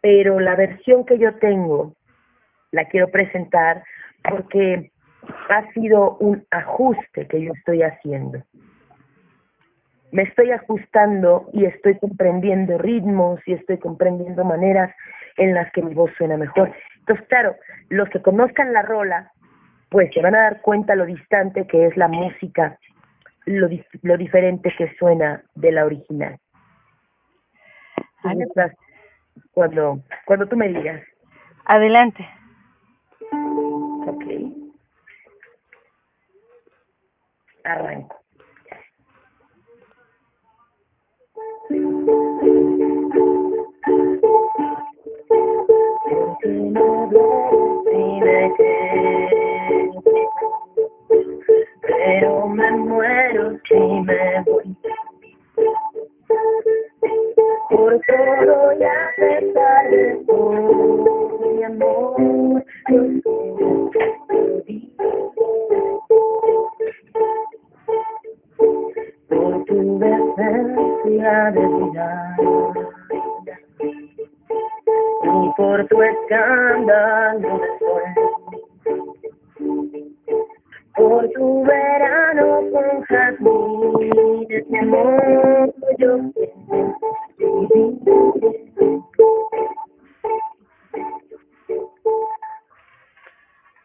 Pero 0.01 0.39
la 0.39 0.55
versión 0.55 1.05
que 1.05 1.17
yo 1.17 1.35
tengo 1.35 1.93
la 2.71 2.85
quiero 2.85 3.09
presentar 3.09 3.83
porque 4.29 4.91
ha 5.49 5.71
sido 5.73 6.17
un 6.17 6.45
ajuste 6.51 7.27
que 7.27 7.41
yo 7.41 7.53
estoy 7.53 7.81
haciendo 7.81 8.43
me 10.15 10.23
estoy 10.23 10.49
ajustando 10.51 11.49
y 11.51 11.65
estoy 11.65 11.97
comprendiendo 11.99 12.77
ritmos 12.77 13.41
y 13.45 13.51
estoy 13.51 13.77
comprendiendo 13.77 14.45
maneras 14.45 14.95
en 15.35 15.53
las 15.53 15.69
que 15.73 15.81
mi 15.81 15.93
voz 15.93 16.09
suena 16.17 16.37
mejor. 16.37 16.71
Entonces, 16.99 17.27
claro, 17.27 17.57
los 17.89 18.07
que 18.09 18.21
conozcan 18.21 18.71
la 18.71 18.81
rola, 18.81 19.33
pues 19.89 20.13
se 20.13 20.21
van 20.21 20.33
a 20.35 20.43
dar 20.43 20.61
cuenta 20.61 20.95
lo 20.95 21.05
distante 21.05 21.67
que 21.67 21.87
es 21.87 21.97
la 21.97 22.07
música, 22.07 22.79
lo, 23.45 23.67
lo 24.01 24.17
diferente 24.17 24.73
que 24.77 24.93
suena 24.95 25.43
de 25.55 25.71
la 25.71 25.85
original. 25.85 26.37
Cuando, 29.51 29.99
cuando 30.25 30.47
tú 30.47 30.55
me 30.55 30.67
digas. 30.69 31.01
Adelante. 31.65 32.27
Ok. 34.07 34.23
Arranco. 37.63 38.24
Pero 52.05 52.47
me 52.47 52.71
muero 52.71 53.57
si 53.67 53.75
me 53.75 54.43
voy. 54.45 54.75
Por 57.69 57.99
todo 58.01 58.73
y 58.73 58.83
a 58.83 59.11
pesar 59.17 59.89
de 59.89 60.19
mi 61.55 61.63
amor, 61.63 62.63
por 69.29 69.65
tu 69.65 69.99
decencia 69.99 71.51
de 71.51 71.67
vida 71.67 72.37
y 75.23 75.53
por 75.57 75.87
tu 75.87 76.01
escándalo 76.03 77.59
de 77.59 78.34
por 80.95 81.29
tu 81.29 81.63
verano 81.63 82.61
con 82.71 83.01
jazmines, 83.03 84.69
mi 84.69 84.79
amor, 84.79 85.73
yo 85.97 86.19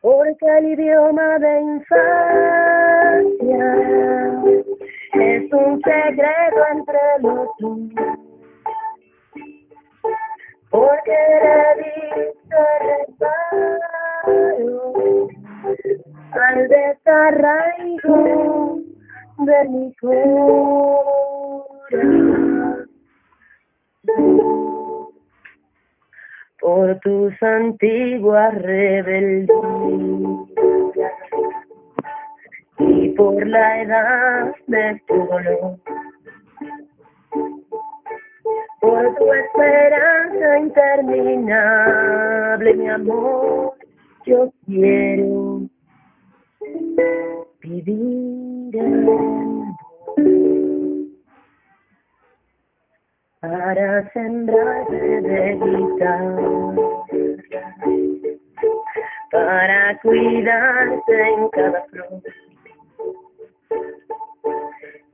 Porque 0.03 0.47
el 0.59 0.67
idioma 0.73 1.39
de 1.41 1.61
infancia 1.61 2.01
es 5.13 5.53
un 5.53 5.83
secreto 5.83 6.67
entre 6.73 6.99
los 7.21 7.49
dos. 7.59 7.81
Porque 10.71 11.19
diste 11.77 12.61
reparo 12.81 13.70
al 16.51 16.69
desarraigo 16.69 18.79
de 19.39 19.65
mi 19.69 19.95
corazón. 19.95 21.65
Por 26.61 27.01
tus 27.01 27.43
antiguas 27.43 28.55
rebeldías 28.63 29.51
y 32.79 33.09
por 33.11 33.47
la 33.47 33.83
edad 33.83 34.55
de 34.67 35.03
tu 35.07 35.15
dolor. 35.15 35.77
Por 38.81 39.15
tu 39.15 39.33
esperanza 39.33 40.59
interminable, 40.59 42.75
mi 42.75 42.89
amor, 42.89 43.75
yo 44.27 44.53
quiero 44.67 45.60
vivir 47.61 48.81
para 53.41 54.11
sembrarte 54.13 55.21
de 55.23 55.55
guitarra, 55.57 56.63
para 59.31 59.99
cuidarte 60.01 61.29
en 61.29 61.49
cada 61.49 61.83
flor. 61.85 62.23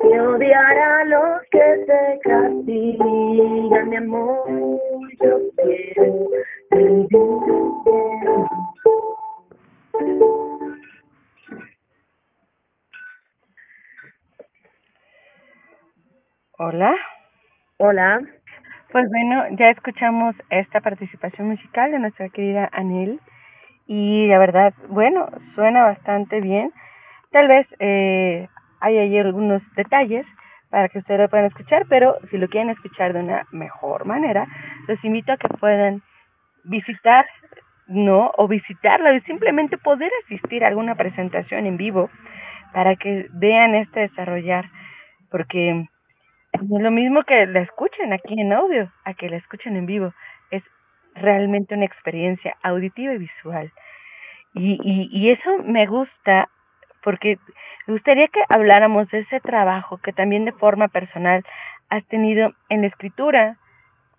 Y 0.01 0.19
odiar 0.19 0.79
a 0.79 1.05
los 1.05 1.43
que 1.51 1.85
te 1.87 2.21
castigan, 2.23 3.89
mi 3.89 3.97
amor, 3.97 4.81
yo 5.21 5.39
quiero 5.57 6.31
vivir 6.71 7.27
Hola. 16.59 16.95
Hola. 17.77 18.23
Pues 18.91 19.07
bueno, 19.11 19.45
ya 19.59 19.69
escuchamos 19.69 20.35
esta 20.49 20.81
participación 20.81 21.49
musical 21.49 21.91
de 21.91 21.99
nuestra 21.99 22.31
querida 22.31 22.71
Anel 22.73 23.21
y 23.87 24.27
la 24.29 24.39
verdad, 24.39 24.73
bueno, 24.89 25.29
suena 25.55 25.83
bastante 25.83 26.41
bien. 26.41 26.73
Tal 27.31 27.49
vez 27.49 27.67
eh, 27.79 28.49
hay 28.81 28.97
ahí 28.97 29.19
algunos 29.19 29.61
detalles 29.75 30.25
para 30.71 30.89
que 30.89 31.01
ustedes 31.01 31.21
lo 31.21 31.29
puedan 31.29 31.45
escuchar, 31.45 31.85
pero 31.91 32.17
si 32.31 32.39
lo 32.39 32.49
quieren 32.49 32.71
escuchar 32.71 33.13
de 33.13 33.21
una 33.21 33.47
mejor 33.53 34.07
manera, 34.07 34.47
los 34.89 35.05
invito 35.05 35.33
a 35.33 35.37
que 35.37 35.49
puedan 35.49 36.03
visitar, 36.65 37.27
no, 37.87 38.33
o 38.39 38.49
visitarla 38.49 39.13
y 39.13 39.21
simplemente 39.23 39.77
poder 39.77 40.11
asistir 40.25 40.65
a 40.65 40.69
alguna 40.69 40.95
presentación 40.95 41.67
en 41.67 41.77
vivo 41.77 42.09
para 42.73 42.97
que 42.97 43.27
vean 43.35 43.75
este 43.75 44.01
desarrollar, 44.01 44.71
porque 45.31 45.87
lo 46.61 46.91
mismo 46.91 47.23
que 47.25 47.47
la 47.47 47.61
escuchen 47.61 48.13
aquí 48.13 48.41
en 48.41 48.53
audio, 48.53 48.91
a 49.05 49.15
que 49.15 49.29
la 49.29 49.37
escuchen 49.37 49.77
en 49.77 49.87
vivo. 49.87 50.13
Es 50.51 50.63
realmente 51.15 51.75
una 51.75 51.85
experiencia 51.85 52.57
auditiva 52.63 53.15
y 53.15 53.19
visual. 53.19 53.73
Y, 54.55 54.79
y, 54.83 55.09
y 55.13 55.31
eso 55.31 55.59
me 55.65 55.87
gusta 55.87 56.49
porque 57.03 57.39
me 57.87 57.95
gustaría 57.95 58.27
que 58.29 58.43
habláramos 58.49 59.09
de 59.11 59.21
ese 59.21 59.39
trabajo 59.41 59.99
que 59.99 60.13
también 60.13 60.45
de 60.45 60.53
forma 60.53 60.89
personal 60.89 61.45
has 61.89 62.05
tenido 62.07 62.53
en 62.69 62.81
la 62.81 62.89
escritura 62.89 63.59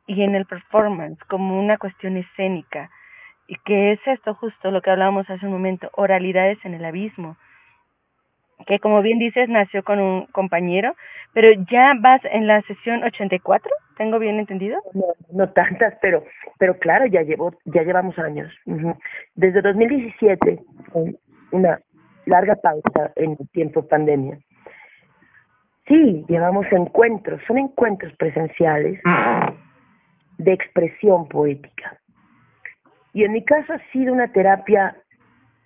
y 0.06 0.24
en 0.24 0.36
el 0.36 0.46
performance 0.46 1.22
como 1.25 1.60
una 1.60 1.77
cuestión 1.77 2.17
escénica. 2.17 2.89
Y 3.48 3.56
que 3.65 3.91
es 3.91 4.00
esto 4.06 4.34
justo 4.36 4.72
lo 4.72 4.82
que 4.82 4.89
hablábamos 4.89 5.29
hace 5.29 5.46
un 5.46 5.51
momento, 5.51 5.89
oralidades 5.94 6.58
en 6.63 6.74
el 6.74 6.86
abismo, 6.86 7.38
que 8.66 8.80
como 8.80 9.02
bien 9.02 9.20
dices 9.20 9.50
nació 9.50 9.84
con 9.84 10.00
un 10.00 10.26
compañero, 10.28 10.96
pero 11.34 11.50
ya 11.70 11.94
vas 12.00 12.22
en 12.26 12.48
la 12.48 12.62
sesión 12.64 13.04
84, 13.04 13.70
¿tengo 13.98 14.20
bien 14.20 14.40
entendido? 14.40 14.82
No, 14.94 15.06
no 15.32 15.50
tantas, 15.50 15.94
pero 16.02 16.24
pero 16.58 16.78
claro, 16.80 17.06
ya 17.06 17.22
llevo 17.22 17.54
ya 17.66 17.84
llevamos 17.84 18.18
años. 18.18 18.52
Desde 19.36 19.62
2017, 19.62 20.60
una 21.52 21.80
larga 22.26 22.56
pausa 22.56 23.12
en 23.16 23.38
tiempo 23.54 23.88
pandemia. 23.88 24.40
Sí, 25.88 26.26
llevamos 26.28 26.66
encuentros, 26.72 27.42
son 27.48 27.60
encuentros 27.60 28.14
presenciales 28.18 29.00
de 30.38 30.54
expresión 30.54 31.28
poética. 31.30 31.98
Y 33.14 33.24
en 33.24 33.32
mi 33.32 33.44
caso 33.44 33.74
ha 33.74 33.92
sido 33.92 34.14
una 34.14 34.32
terapia 34.32 34.96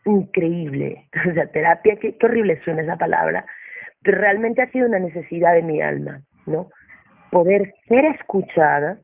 increíble, 0.06 1.08
o 1.30 1.34
sea, 1.34 1.48
terapia, 1.48 1.98
qué, 1.98 2.16
horrible 2.24 2.62
suena 2.64 2.82
esa 2.82 2.98
palabra, 2.98 3.46
pero 4.02 4.18
realmente 4.18 4.62
ha 4.62 4.72
sido 4.72 4.88
una 4.88 5.00
necesidad 5.00 5.54
de 5.54 5.64
mi 5.64 5.82
alma, 5.82 6.22
¿no? 6.46 6.70
Poder 7.30 7.74
ser 7.88 8.06
escuchada 8.06 8.98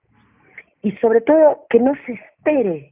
y 0.82 0.92
sobre 0.98 1.22
todo 1.22 1.66
que 1.70 1.80
no 1.80 1.94
se 2.06 2.14
espere, 2.14 2.92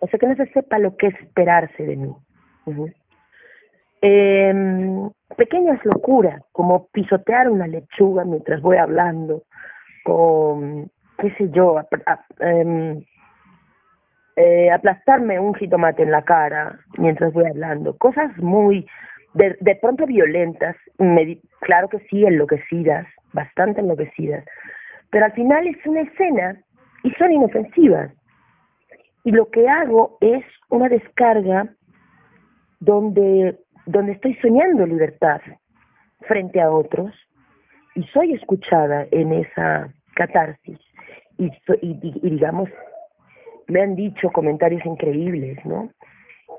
o 0.00 0.06
sea, 0.06 0.18
que 0.18 0.26
no 0.26 0.36
se 0.36 0.46
sepa 0.52 0.78
lo 0.78 0.96
que 0.96 1.08
esperarse 1.08 1.84
de 1.84 1.96
mí. 1.96 2.14
eh, 4.02 5.10
pequeñas 5.36 5.84
locuras, 5.84 6.42
como 6.52 6.88
pisotear 6.88 7.50
una 7.50 7.66
lechuga 7.66 8.24
mientras 8.24 8.60
voy 8.60 8.76
hablando, 8.76 9.42
con, 10.04 10.90
qué 11.18 11.30
sé 11.36 11.50
yo, 11.50 11.80
eh, 12.40 13.04
eh, 14.36 14.70
aplastarme 14.70 15.38
un 15.38 15.54
jitomate 15.54 16.02
en 16.02 16.10
la 16.10 16.22
cara 16.22 16.78
mientras 16.98 17.32
voy 17.32 17.46
hablando, 17.46 17.96
cosas 17.98 18.36
muy, 18.38 18.86
de, 19.34 19.56
de 19.60 19.76
pronto 19.76 20.06
violentas, 20.06 20.76
me, 20.98 21.38
claro 21.60 21.88
que 21.88 22.00
sí, 22.10 22.24
enloquecidas, 22.24 23.06
bastante 23.32 23.80
enloquecidas, 23.80 24.44
pero 25.10 25.26
al 25.26 25.32
final 25.32 25.66
es 25.66 25.76
una 25.86 26.02
escena 26.02 26.56
y 27.04 27.10
son 27.12 27.32
inofensivas. 27.32 28.12
Y 29.22 29.30
lo 29.30 29.48
que 29.50 29.68
hago 29.68 30.18
es 30.20 30.44
una 30.68 30.88
descarga 30.88 31.68
donde, 32.80 33.58
donde 33.86 34.12
estoy 34.12 34.34
soñando 34.42 34.86
libertad 34.86 35.40
frente 36.22 36.60
a 36.60 36.70
otros 36.70 37.14
y 37.94 38.02
soy 38.08 38.34
escuchada 38.34 39.06
en 39.12 39.32
esa 39.32 39.88
catarsis 40.14 40.78
y, 41.38 41.46
y, 41.46 41.98
y 42.22 42.30
digamos 42.30 42.68
me 43.68 43.82
han 43.82 43.96
dicho 43.96 44.30
comentarios 44.30 44.84
increíbles, 44.84 45.64
¿no? 45.64 45.90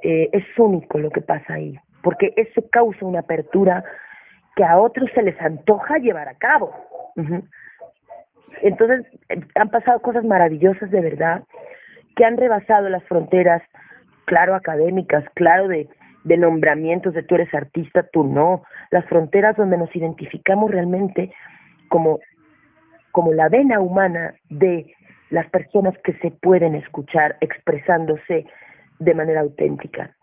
Eh, 0.02 0.30
es 0.34 0.44
único 0.58 1.00
lo 1.00 1.10
que 1.10 1.22
pasa 1.22 1.54
ahí, 1.54 1.78
porque 2.04 2.34
eso 2.36 2.64
causa 2.72 3.06
una 3.06 3.20
apertura 3.20 3.84
que 4.56 4.64
a 4.64 4.78
otros 4.78 5.10
se 5.14 5.24
les 5.24 5.40
antoja 5.42 5.98
llevar 5.98 6.28
a 6.28 6.36
cabo. 6.36 6.74
Entonces, 8.62 9.06
eh, 9.30 9.42
han 9.56 9.70
pasado 9.70 10.02
cosas 10.02 10.24
maravillosas 10.24 10.90
de 10.92 11.02
verdad, 11.02 11.44
que 12.16 12.26
han 12.26 12.38
rebasado 12.38 12.90
las 12.90 13.04
fronteras, 13.04 13.62
claro, 14.26 14.56
académicas, 14.56 15.26
claro, 15.34 15.68
de, 15.68 15.90
de 16.24 16.38
nombramientos 16.38 17.14
de 17.14 17.24
tú 17.24 17.36
eres 17.36 17.53
artista, 17.53 18.03
tú 18.12 18.24
no, 18.24 18.64
las 18.92 19.06
fronteras 19.06 19.56
donde 19.58 19.77
nos 19.77 19.94
identificamos 19.96 20.72
realmente 20.72 21.32
como, 21.90 22.20
como 23.12 23.34
la 23.34 23.50
vena 23.50 23.79
humana 23.79 24.34
de 24.50 24.94
las 25.29 25.50
personas 25.50 25.98
que 26.03 26.14
se 26.20 26.31
pueden 26.31 26.75
escuchar 26.75 27.38
expresándose 27.42 28.46
de 29.00 29.14
manera 29.14 29.42
auténtica. 29.42 30.16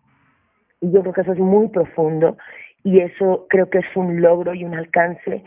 Y 0.80 0.92
yo 0.92 1.02
creo 1.02 1.12
que 1.12 1.20
eso 1.22 1.32
es 1.32 1.38
muy 1.38 1.68
profundo 1.68 2.36
y 2.84 3.00
eso 3.00 3.46
creo 3.48 3.70
que 3.70 3.78
es 3.78 3.96
un 3.96 4.20
logro 4.20 4.54
y 4.54 4.64
un 4.64 4.74
alcance 4.74 5.44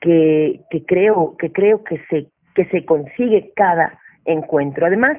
que, 0.00 0.60
que 0.70 0.84
creo 0.84 1.36
que 1.36 1.52
creo 1.52 1.84
que 1.84 2.02
se 2.08 2.28
que 2.54 2.64
se 2.66 2.84
consigue 2.84 3.52
cada 3.54 3.98
encuentro. 4.24 4.86
Además, 4.86 5.18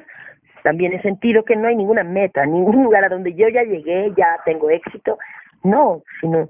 también 0.62 0.92
he 0.92 1.02
sentido 1.02 1.44
que 1.44 1.56
no 1.56 1.68
hay 1.68 1.76
ninguna 1.76 2.04
meta, 2.04 2.44
ningún 2.46 2.84
lugar 2.84 3.04
a 3.04 3.08
donde 3.08 3.34
yo 3.34 3.48
ya 3.48 3.62
llegué, 3.62 4.12
ya 4.16 4.38
tengo 4.44 4.70
éxito. 4.70 5.18
No, 5.64 6.02
sino 6.20 6.48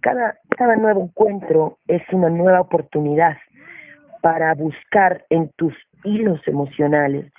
cada, 0.00 0.36
cada 0.56 0.76
nuevo 0.76 1.04
encuentro 1.04 1.78
es 1.86 2.02
una 2.12 2.28
nueva 2.28 2.60
oportunidad 2.60 3.36
para 4.22 4.54
buscar 4.54 5.24
en 5.30 5.50
tus 5.56 5.74
hilos 6.04 6.40
emocionales 6.46 7.32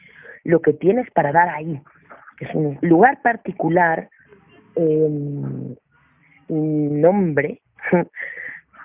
lo 0.43 0.61
que 0.61 0.73
tienes 0.73 1.09
para 1.11 1.31
dar 1.31 1.49
ahí. 1.49 1.81
Es 2.39 2.53
un 2.53 2.77
lugar 2.81 3.21
particular, 3.21 4.09
un 4.75 5.77
nombre, 6.47 7.61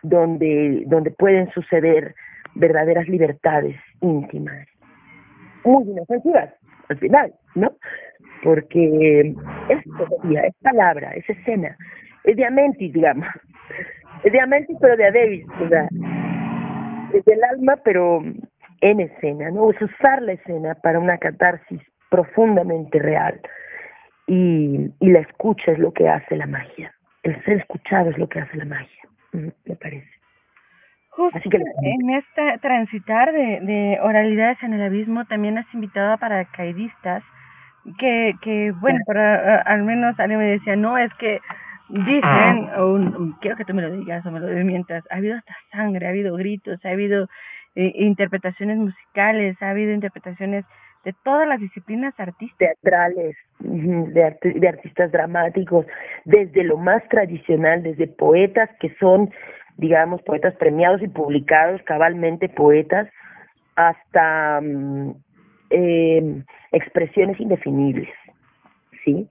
donde, 0.03 0.85
donde 0.87 1.11
pueden 1.11 1.51
suceder 1.51 2.15
verdaderas 2.55 3.09
libertades 3.09 3.77
íntimas, 4.01 4.67
muy 5.65 5.85
inofensivas 5.85 6.53
al 6.89 6.99
final, 6.99 7.33
¿no? 7.55 7.73
Porque 8.43 9.35
es 9.69 9.85
todavía, 9.85 10.41
es 10.43 10.55
palabra, 10.63 11.13
es 11.13 11.29
escena, 11.29 11.77
es 12.25 12.37
diamantis, 12.37 12.93
digamos, 12.93 13.27
es 14.25 14.33
diamantis 14.33 14.77
pero 14.81 14.97
de 14.97 15.13
Davis, 15.13 15.47
o 15.61 15.69
sea, 15.69 15.89
es 17.13 17.25
del 17.25 17.45
alma 17.45 17.77
pero 17.85 18.23
en 18.81 19.01
escena, 19.01 19.51
¿no? 19.51 19.71
Es 19.71 19.81
usar 19.81 20.23
la 20.23 20.33
escena 20.33 20.75
para 20.75 20.99
una 20.99 21.19
catarsis 21.19 21.81
profundamente 22.11 22.99
real. 22.99 23.41
Y, 24.27 24.91
y 25.01 25.11
la 25.11 25.21
escucha 25.21 25.73
es 25.73 25.79
lo 25.79 25.93
que 25.93 26.09
hace 26.09 26.37
la 26.37 26.47
magia. 26.47 26.95
El 27.23 27.43
ser 27.45 27.59
escuchado 27.59 28.11
es 28.11 28.19
lo 28.19 28.29
que 28.29 28.41
hace 28.41 28.57
la 28.57 28.65
magia, 28.65 29.03
me 29.33 29.77
parece. 29.77 30.09
Así 31.35 31.51
que 31.51 31.59
en 31.59 32.11
este 32.11 32.59
transitar 32.63 33.33
de, 33.33 33.61
de 33.61 33.99
oralidades 34.01 34.63
en 34.63 34.73
el 34.73 34.83
abismo 34.83 35.25
también 35.27 35.59
has 35.59 35.67
invitado 35.75 36.13
a 36.13 36.17
paracaidistas 36.17 37.23
que, 37.99 38.35
que 38.43 38.73
bueno, 38.81 39.01
para, 39.07 39.61
al 39.63 39.83
menos 39.83 40.19
alguien 40.19 40.39
me 40.41 40.47
decía, 40.47 40.77
no, 40.77 40.97
es 40.97 41.13
que 41.15 41.41
dicen, 41.89 42.71
o 42.79 43.37
quiero 43.41 43.57
que 43.57 43.65
tú 43.65 43.75
me 43.75 43.83
lo 43.83 43.91
digas 43.91 44.25
o 44.25 44.31
me 44.31 44.41
lo 44.41 44.47
mientras, 44.65 45.05
ha 45.11 45.17
habido 45.17 45.37
hasta 45.37 45.55
sangre, 45.73 46.07
ha 46.07 46.11
habido 46.11 46.37
gritos, 46.37 46.83
ha 46.85 46.91
habido 46.91 47.29
eh, 47.75 47.93
interpretaciones 47.97 48.79
musicales, 48.79 49.57
ha 49.61 49.71
habido 49.71 49.93
interpretaciones 49.93 50.65
de 51.05 51.15
todas 51.25 51.49
las 51.49 51.61
disciplinas 51.61 52.15
artísticas. 52.19 52.77
Teatrales, 52.83 53.37
de, 53.59 54.37
de 54.43 54.69
artistas 54.69 55.11
dramáticos, 55.13 55.87
desde 56.25 56.65
lo 56.65 56.77
más 56.77 57.03
tradicional, 57.09 57.83
desde 57.83 58.07
poetas 58.07 58.69
que 58.81 58.95
son, 59.01 59.31
digamos, 59.77 60.21
poetas 60.23 60.55
premiados 60.57 61.01
y 61.03 61.09
publicados, 61.09 61.81
cabalmente 61.85 62.49
poetas, 62.49 63.09
hasta 63.77 64.61
eh, 65.71 66.43
expresiones 66.73 67.41
indefinibles, 67.41 68.11
¿sí? 69.05 69.29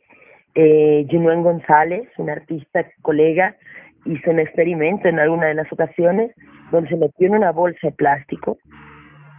Eh, 0.56 1.06
Junuen 1.10 1.44
González, 1.44 2.10
un 2.18 2.30
artista 2.30 2.86
colega, 3.02 3.56
hizo 4.06 4.32
un 4.32 4.40
experimento 4.40 5.08
en 5.08 5.20
alguna 5.20 5.48
de 5.48 5.54
las 5.54 5.72
ocasiones 5.72 6.32
donde 6.72 6.90
se 6.90 6.98
metió 6.98 7.28
en 7.28 7.36
una 7.36 7.52
bolsa 7.52 7.80
de 7.88 7.94
plástico 7.94 8.58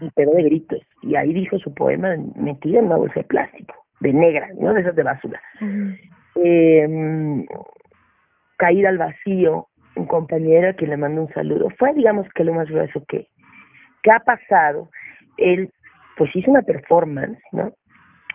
y 0.01 0.11
pegó 0.11 0.35
de 0.35 0.45
gritos. 0.45 0.81
Y 1.03 1.17
ahí 1.17 1.33
dijo 1.33 1.59
su 1.59 1.73
poema 1.75 2.17
metido 2.37 2.79
en 2.79 2.87
una 2.87 2.97
bolsa 2.97 3.21
de 3.21 3.25
plástico, 3.25 3.75
de 4.01 4.13
negra, 4.13 4.49
no 4.59 4.73
de 4.75 4.81
esas 4.81 4.97
de 4.97 5.03
basura. 5.03 5.41
eh, 6.37 7.47
caída 8.57 8.91
al 8.91 8.99
vacío, 8.99 9.69
un 9.97 10.07
compañero 10.07 10.77
que 10.77 10.87
le 10.87 10.97
mandó 10.97 11.23
un 11.23 11.33
saludo. 11.33 11.69
Fue, 11.79 11.93
digamos, 11.95 12.29
que 12.35 12.45
lo 12.45 12.55
más 12.55 12.69
grueso 12.69 13.03
que, 13.09 13.27
que 14.03 14.11
ha 14.11 14.21
pasado. 14.21 14.91
Él, 15.37 15.71
pues 16.17 16.35
hizo 16.37 16.51
una 16.51 16.63
performance, 16.63 17.41
¿no? 17.53 17.73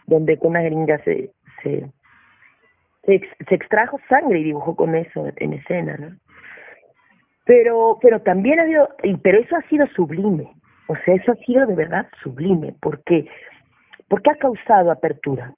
Donde 0.08 0.38
con 0.38 0.52
una 0.52 0.62
gringa 0.62 0.98
se, 1.04 1.32
se, 1.62 1.86
se, 3.04 3.22
se 3.48 3.56
extrajo 3.56 4.00
sangre 4.10 4.40
y 4.40 4.46
dibujó 4.46 4.76
con 4.76 4.96
eso 4.96 5.28
en 5.36 5.54
escena, 5.54 5.96
¿no? 5.98 6.18
Pero 7.46 7.98
pero 8.02 8.22
también 8.22 8.60
ha 8.60 8.64
habido 8.64 8.90
pero 9.24 9.40
eso 9.40 9.56
ha 9.56 9.62
sido 9.70 9.88
sublime. 9.88 10.52
O 10.88 10.96
sea 10.98 11.16
eso 11.16 11.32
ha 11.32 11.46
sido 11.46 11.66
de 11.66 11.76
verdad 11.76 12.08
sublime 12.22 12.74
porque 12.82 13.28
porque 14.08 14.32
ha 14.32 14.36
causado 14.36 14.92
apertura. 14.92 15.54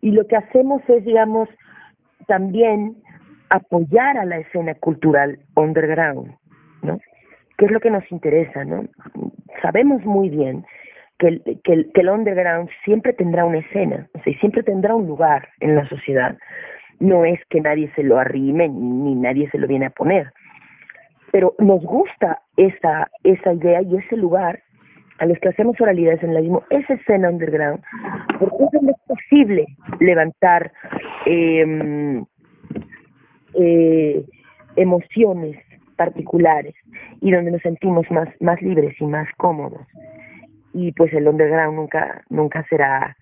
Y 0.00 0.12
lo 0.12 0.26
que 0.26 0.36
hacemos 0.36 0.82
es 0.88 1.04
digamos 1.04 1.48
también 2.26 2.96
apoyar 3.50 4.18
a 4.18 4.24
la 4.24 4.38
escena 4.38 4.74
cultural 4.74 5.38
underground 5.54 6.34
no 6.82 6.98
que 7.56 7.66
es 7.66 7.70
lo 7.70 7.78
que 7.78 7.90
nos 7.90 8.10
interesa 8.10 8.64
no 8.64 8.84
sabemos 9.62 10.04
muy 10.04 10.28
bien 10.30 10.64
que 11.18 11.28
el, 11.28 11.42
que, 11.64 11.72
el, 11.72 11.92
que 11.92 12.00
el 12.00 12.08
underground 12.08 12.68
siempre 12.84 13.12
tendrá 13.12 13.44
una 13.44 13.58
escena, 13.58 14.08
o 14.14 14.22
sea, 14.22 14.38
siempre 14.38 14.62
tendrá 14.62 14.94
un 14.94 15.06
lugar 15.06 15.48
en 15.60 15.74
la 15.74 15.88
sociedad. 15.88 16.36
No 16.98 17.24
es 17.24 17.40
que 17.50 17.60
nadie 17.60 17.90
se 17.94 18.02
lo 18.02 18.18
arrime 18.18 18.68
ni 18.68 19.14
nadie 19.14 19.50
se 19.50 19.58
lo 19.58 19.66
viene 19.66 19.86
a 19.86 19.90
poner, 19.90 20.32
pero 21.36 21.54
nos 21.58 21.82
gusta 21.82 22.40
esa, 22.56 23.10
esa 23.22 23.52
idea 23.52 23.82
y 23.82 23.98
ese 23.98 24.16
lugar 24.16 24.62
a 25.18 25.26
los 25.26 25.38
que 25.38 25.50
hacemos 25.50 25.78
oralidades 25.78 26.22
en 26.22 26.32
la 26.32 26.40
mismo, 26.40 26.62
esa 26.70 26.94
escena 26.94 27.28
underground, 27.28 27.82
porque 28.40 28.64
es 28.64 28.70
donde 28.72 28.92
es 28.92 28.98
posible 29.06 29.66
levantar 30.00 30.72
eh, 31.26 32.24
eh, 33.52 34.24
emociones 34.76 35.58
particulares 35.96 36.74
y 37.20 37.30
donde 37.32 37.50
nos 37.50 37.60
sentimos 37.60 38.10
más, 38.10 38.30
más 38.40 38.62
libres 38.62 38.98
y 38.98 39.04
más 39.04 39.28
cómodos. 39.36 39.86
Y 40.72 40.92
pues 40.92 41.12
el 41.12 41.28
underground 41.28 41.76
nunca, 41.76 42.24
nunca 42.30 42.64
será, 42.70 43.14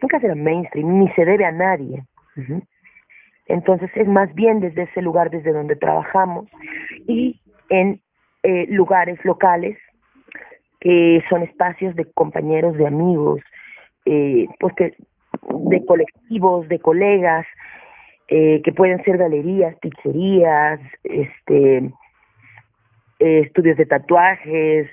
nunca 0.00 0.20
será 0.20 0.36
mainstream, 0.36 1.00
ni 1.00 1.08
se 1.14 1.24
debe 1.24 1.44
a 1.44 1.50
nadie. 1.50 2.04
Entonces 3.46 3.90
es 3.96 4.06
más 4.06 4.32
bien 4.36 4.60
desde 4.60 4.82
ese 4.82 5.02
lugar 5.02 5.30
desde 5.30 5.50
donde 5.50 5.74
trabajamos 5.74 6.46
y 7.08 7.40
en 7.68 8.00
eh, 8.42 8.66
lugares 8.68 9.18
locales 9.24 9.76
que 10.80 11.22
son 11.28 11.42
espacios 11.42 11.96
de 11.96 12.04
compañeros, 12.12 12.76
de 12.76 12.86
amigos, 12.86 13.40
eh, 14.04 14.46
pues 14.60 14.72
que, 14.74 14.94
de 15.42 15.84
colectivos, 15.84 16.68
de 16.68 16.78
colegas, 16.78 17.46
eh, 18.28 18.62
que 18.62 18.72
pueden 18.72 19.02
ser 19.02 19.18
galerías, 19.18 19.74
pizzerías, 19.80 20.78
este, 21.02 21.90
estudios 23.18 23.76
de 23.78 23.86
tatuajes, 23.86 24.88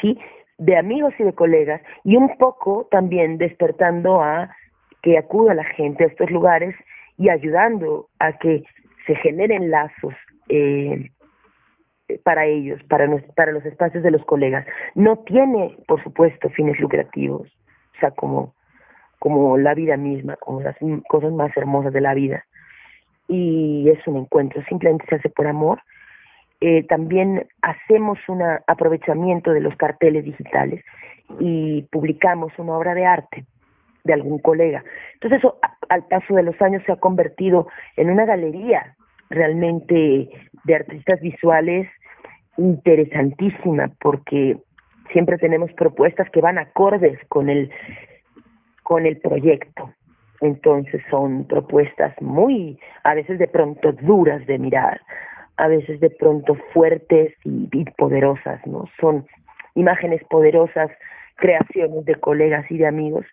sí, 0.00 0.18
de 0.58 0.76
amigos 0.76 1.14
y 1.18 1.24
de 1.24 1.32
colegas, 1.32 1.80
y 2.02 2.16
un 2.16 2.36
poco 2.38 2.88
también 2.90 3.38
despertando 3.38 4.20
a 4.20 4.50
que 5.02 5.18
acuda 5.18 5.54
la 5.54 5.64
gente 5.64 6.04
a 6.04 6.06
estos 6.08 6.30
lugares 6.30 6.74
y 7.18 7.28
ayudando 7.28 8.08
a 8.18 8.32
que 8.38 8.64
se 9.06 9.14
generen 9.16 9.70
lazos 9.70 10.14
eh, 10.48 11.10
para 12.22 12.46
ellos, 12.46 12.80
para, 12.84 13.06
los 13.06 13.64
espacios 13.64 14.02
de 14.02 14.10
los 14.10 14.24
colegas. 14.24 14.66
No 14.94 15.18
tiene, 15.18 15.76
por 15.86 16.02
supuesto, 16.02 16.50
fines 16.50 16.78
lucrativos, 16.78 17.48
o 17.96 18.00
sea, 18.00 18.10
como, 18.10 18.54
como 19.18 19.56
la 19.56 19.74
vida 19.74 19.96
misma, 19.96 20.36
como 20.36 20.60
las 20.60 20.76
cosas 21.08 21.32
más 21.32 21.56
hermosas 21.56 21.92
de 21.92 22.00
la 22.00 22.14
vida. 22.14 22.44
Y 23.26 23.88
es 23.88 24.06
un 24.06 24.18
encuentro, 24.18 24.62
simplemente 24.68 25.06
se 25.08 25.16
hace 25.16 25.30
por 25.30 25.46
amor. 25.46 25.80
Eh, 26.60 26.84
también 26.84 27.46
hacemos 27.62 28.18
un 28.28 28.42
aprovechamiento 28.66 29.52
de 29.52 29.60
los 29.60 29.76
carteles 29.76 30.24
digitales 30.24 30.84
y 31.40 31.82
publicamos 31.90 32.52
una 32.58 32.76
obra 32.76 32.94
de 32.94 33.06
arte 33.06 33.44
de 34.04 34.12
algún 34.12 34.38
colega. 34.38 34.84
Entonces 35.14 35.38
eso 35.38 35.58
al 35.88 36.06
paso 36.06 36.34
de 36.34 36.42
los 36.42 36.60
años 36.60 36.82
se 36.84 36.92
ha 36.92 36.96
convertido 36.96 37.66
en 37.96 38.10
una 38.10 38.26
galería 38.26 38.94
realmente 39.34 40.28
de 40.64 40.74
artistas 40.74 41.20
visuales 41.20 41.88
interesantísima 42.56 43.90
porque 44.00 44.56
siempre 45.12 45.38
tenemos 45.38 45.72
propuestas 45.72 46.30
que 46.30 46.40
van 46.40 46.58
acordes 46.58 47.18
con 47.28 47.48
el 47.48 47.70
con 48.82 49.06
el 49.06 49.18
proyecto. 49.18 49.92
Entonces 50.40 51.02
son 51.10 51.46
propuestas 51.46 52.14
muy, 52.20 52.78
a 53.02 53.14
veces 53.14 53.38
de 53.38 53.48
pronto 53.48 53.92
duras 53.92 54.46
de 54.46 54.58
mirar, 54.58 55.00
a 55.56 55.68
veces 55.68 56.00
de 56.00 56.10
pronto 56.10 56.54
fuertes 56.74 57.32
y, 57.44 57.68
y 57.72 57.84
poderosas, 57.96 58.60
¿no? 58.66 58.84
Son 59.00 59.26
imágenes 59.74 60.22
poderosas, 60.24 60.90
creaciones 61.36 62.04
de 62.04 62.16
colegas 62.16 62.70
y 62.70 62.78
de 62.78 62.86
amigos 62.86 63.24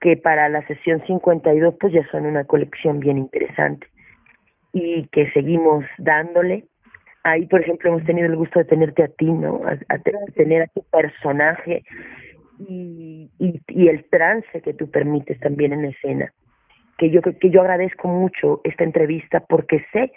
que 0.00 0.16
para 0.16 0.48
la 0.48 0.66
sesión 0.66 1.02
52 1.06 1.74
pues 1.78 1.92
ya 1.92 2.04
son 2.10 2.26
una 2.26 2.44
colección 2.44 2.98
bien 2.98 3.18
interesante 3.18 3.86
y 4.72 5.06
que 5.08 5.30
seguimos 5.32 5.84
dándole. 5.98 6.64
Ahí, 7.22 7.46
por 7.46 7.60
ejemplo, 7.60 7.90
hemos 7.90 8.04
tenido 8.04 8.26
el 8.26 8.36
gusto 8.36 8.58
de 8.58 8.64
tenerte 8.64 9.02
a 9.02 9.08
ti, 9.08 9.26
¿no? 9.26 9.60
A, 9.88 9.98
tener 10.34 10.62
a 10.62 10.66
tu 10.68 10.82
personaje 10.84 11.82
y, 12.58 13.30
y, 13.38 13.60
y, 13.68 13.88
el 13.88 14.04
trance 14.08 14.62
que 14.62 14.72
tú 14.74 14.90
permites 14.90 15.38
también 15.40 15.72
en 15.72 15.84
escena. 15.84 16.32
Que 16.96 17.10
yo, 17.10 17.20
que 17.22 17.50
yo 17.50 17.60
agradezco 17.60 18.08
mucho 18.08 18.60
esta 18.64 18.84
entrevista 18.84 19.40
porque 19.40 19.84
sé 19.92 20.12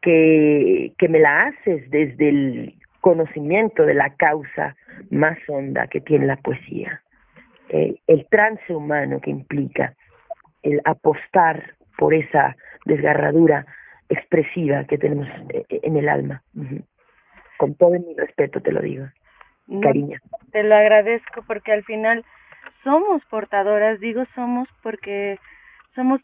que, 0.00 0.92
que 0.98 1.08
me 1.08 1.18
la 1.18 1.44
haces 1.46 1.90
desde 1.90 2.28
el 2.28 2.74
conocimiento 3.00 3.84
de 3.84 3.94
la 3.94 4.14
causa 4.16 4.76
más 5.10 5.36
honda 5.48 5.86
que 5.88 6.00
tiene 6.00 6.26
la 6.26 6.36
poesía. 6.36 7.02
Eh, 7.68 7.96
el 8.06 8.26
trance 8.28 8.74
humano 8.74 9.20
que 9.20 9.30
implica 9.30 9.94
el 10.62 10.80
apostar 10.84 11.74
por 11.98 12.14
esa 12.14 12.56
desgarradura 12.84 13.66
expresiva 14.08 14.84
que 14.84 14.98
tenemos 14.98 15.28
eh, 15.50 15.64
en 15.68 15.96
el 15.96 16.08
alma. 16.08 16.42
Con 17.58 17.74
todo 17.74 17.90
mi 17.90 18.14
respeto 18.16 18.60
te 18.60 18.72
lo 18.72 18.80
digo, 18.80 19.06
cariño. 19.82 20.18
Te 20.52 20.62
lo 20.62 20.74
agradezco 20.74 21.42
porque 21.46 21.72
al 21.72 21.84
final 21.84 22.24
somos 22.82 23.24
portadoras, 23.26 24.00
digo 24.00 24.24
somos 24.34 24.68
porque 24.82 25.38
somos 25.94 26.20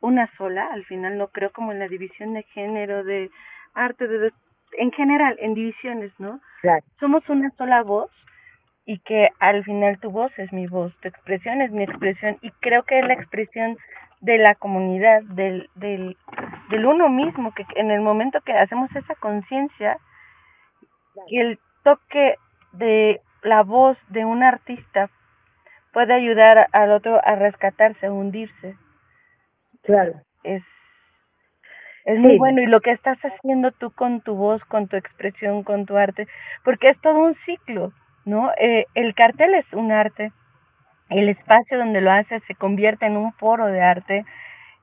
una 0.00 0.30
sola, 0.36 0.68
al 0.72 0.84
final 0.84 1.18
no 1.18 1.28
creo 1.28 1.50
como 1.50 1.72
en 1.72 1.80
la 1.80 1.88
división 1.88 2.34
de 2.34 2.44
género, 2.44 3.04
de 3.04 3.30
arte, 3.74 4.06
de, 4.06 4.32
en 4.78 4.92
general, 4.92 5.36
en 5.40 5.54
divisiones, 5.54 6.12
¿no? 6.18 6.40
Somos 7.00 7.28
una 7.28 7.50
sola 7.50 7.82
voz 7.82 8.10
y 8.84 8.98
que 9.00 9.28
al 9.38 9.64
final 9.64 9.98
tu 10.00 10.10
voz 10.10 10.32
es 10.38 10.52
mi 10.52 10.66
voz, 10.66 10.96
tu 11.00 11.08
expresión 11.08 11.60
es 11.60 11.70
mi 11.70 11.82
expresión 11.84 12.38
y 12.42 12.50
creo 12.60 12.84
que 12.84 12.98
es 12.98 13.06
la 13.06 13.14
expresión 13.14 13.76
de 14.20 14.38
la 14.38 14.54
comunidad, 14.54 15.22
del, 15.22 15.70
del, 15.74 16.16
del 16.70 16.86
uno 16.86 17.08
mismo, 17.08 17.52
que 17.52 17.64
en 17.76 17.90
el 17.90 18.00
momento 18.00 18.40
que 18.40 18.52
hacemos 18.52 18.94
esa 18.94 19.14
conciencia, 19.16 19.98
que 21.28 21.40
el 21.40 21.58
toque 21.84 22.36
de 22.72 23.20
la 23.42 23.62
voz 23.62 23.96
de 24.08 24.24
un 24.24 24.42
artista 24.42 25.08
puede 25.92 26.14
ayudar 26.14 26.68
al 26.72 26.92
otro 26.92 27.20
a 27.24 27.34
rescatarse, 27.36 28.06
a 28.06 28.12
hundirse. 28.12 28.76
Claro. 29.82 30.14
Es, 30.42 30.62
es 32.04 32.18
muy 32.18 32.38
bueno 32.38 32.60
y 32.62 32.66
lo 32.66 32.80
que 32.80 32.92
estás 32.92 33.18
haciendo 33.18 33.72
tú 33.72 33.90
con 33.90 34.20
tu 34.20 34.34
voz, 34.34 34.62
con 34.64 34.88
tu 34.88 34.96
expresión, 34.96 35.62
con 35.62 35.86
tu 35.86 35.96
arte, 35.96 36.26
porque 36.64 36.90
es 36.90 37.00
todo 37.00 37.18
un 37.18 37.34
ciclo, 37.46 37.92
¿no? 38.24 38.50
Eh, 38.58 38.86
el 38.94 39.14
cartel 39.14 39.54
es 39.54 39.72
un 39.72 39.92
arte, 39.92 40.32
el 41.10 41.28
espacio 41.28 41.78
donde 41.78 42.00
lo 42.00 42.10
haces 42.10 42.42
se 42.46 42.54
convierte 42.54 43.06
en 43.06 43.16
un 43.16 43.32
foro 43.34 43.66
de 43.66 43.80
arte, 43.80 44.24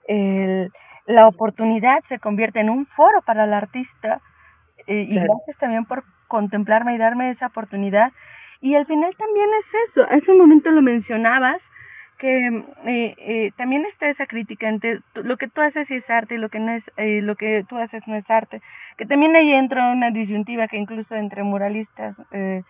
el, 0.08 0.72
la 1.06 1.28
oportunidad 1.28 2.00
se 2.10 2.20
convierte 2.20 2.60
en 2.60 2.70
un 2.70 2.86
foro 2.88 3.22
para 3.22 3.44
el 3.46 3.54
artista 3.54 4.22
eh, 4.88 5.06
y 5.10 5.16
gracias 5.16 5.58
también 5.60 5.86
por 5.86 6.04
contemplarme 6.28 6.96
y 6.96 6.98
darme 6.98 7.32
esa 7.32 7.48
oportunidad. 7.48 8.12
Y 8.62 8.76
al 8.76 8.86
final 8.86 9.16
también 9.18 9.48
es 9.60 9.90
eso, 9.90 10.08
hace 10.10 10.32
un 10.32 10.40
momento 10.40 10.72
lo 10.72 10.82
mencionabas, 10.82 11.62
que 12.18 12.48
eh, 12.48 13.16
eh, 13.18 13.52
también 13.58 13.86
está 13.86 14.10
esa 14.10 14.26
crítica 14.26 14.70
entre 14.70 15.02
lo 15.16 15.38
que 15.38 15.48
tú 15.48 15.62
haces 15.62 15.90
es 15.92 16.10
arte 16.10 16.36
y 16.36 16.38
lo 16.38 16.50
que 16.50 16.60
no 16.60 16.72
es 16.72 16.84
eh, 16.98 17.22
lo 17.22 17.36
que 17.36 17.66
tú 17.68 17.78
haces 17.78 18.08
no 18.08 18.16
es 18.16 18.30
arte 18.30 18.62
que 18.98 19.06
también 19.06 19.36
ahí 19.36 19.52
entra 19.52 19.92
una 19.92 20.12
disyuntiva 20.12 20.68
que 20.68 20.78
incluso 20.78 21.14
entre 21.16 21.44
muralistas 21.44 22.16
eh, 22.32 22.64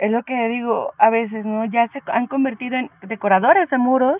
es 0.00 0.10
lo 0.10 0.22
que 0.22 0.48
digo 0.48 0.94
a 0.96 1.10
veces, 1.10 1.44
¿no? 1.44 1.66
Ya 1.66 1.86
se 1.88 2.00
han 2.06 2.26
convertido 2.26 2.74
en 2.76 2.90
decoradores 3.02 3.68
de 3.68 3.76
muros, 3.76 4.16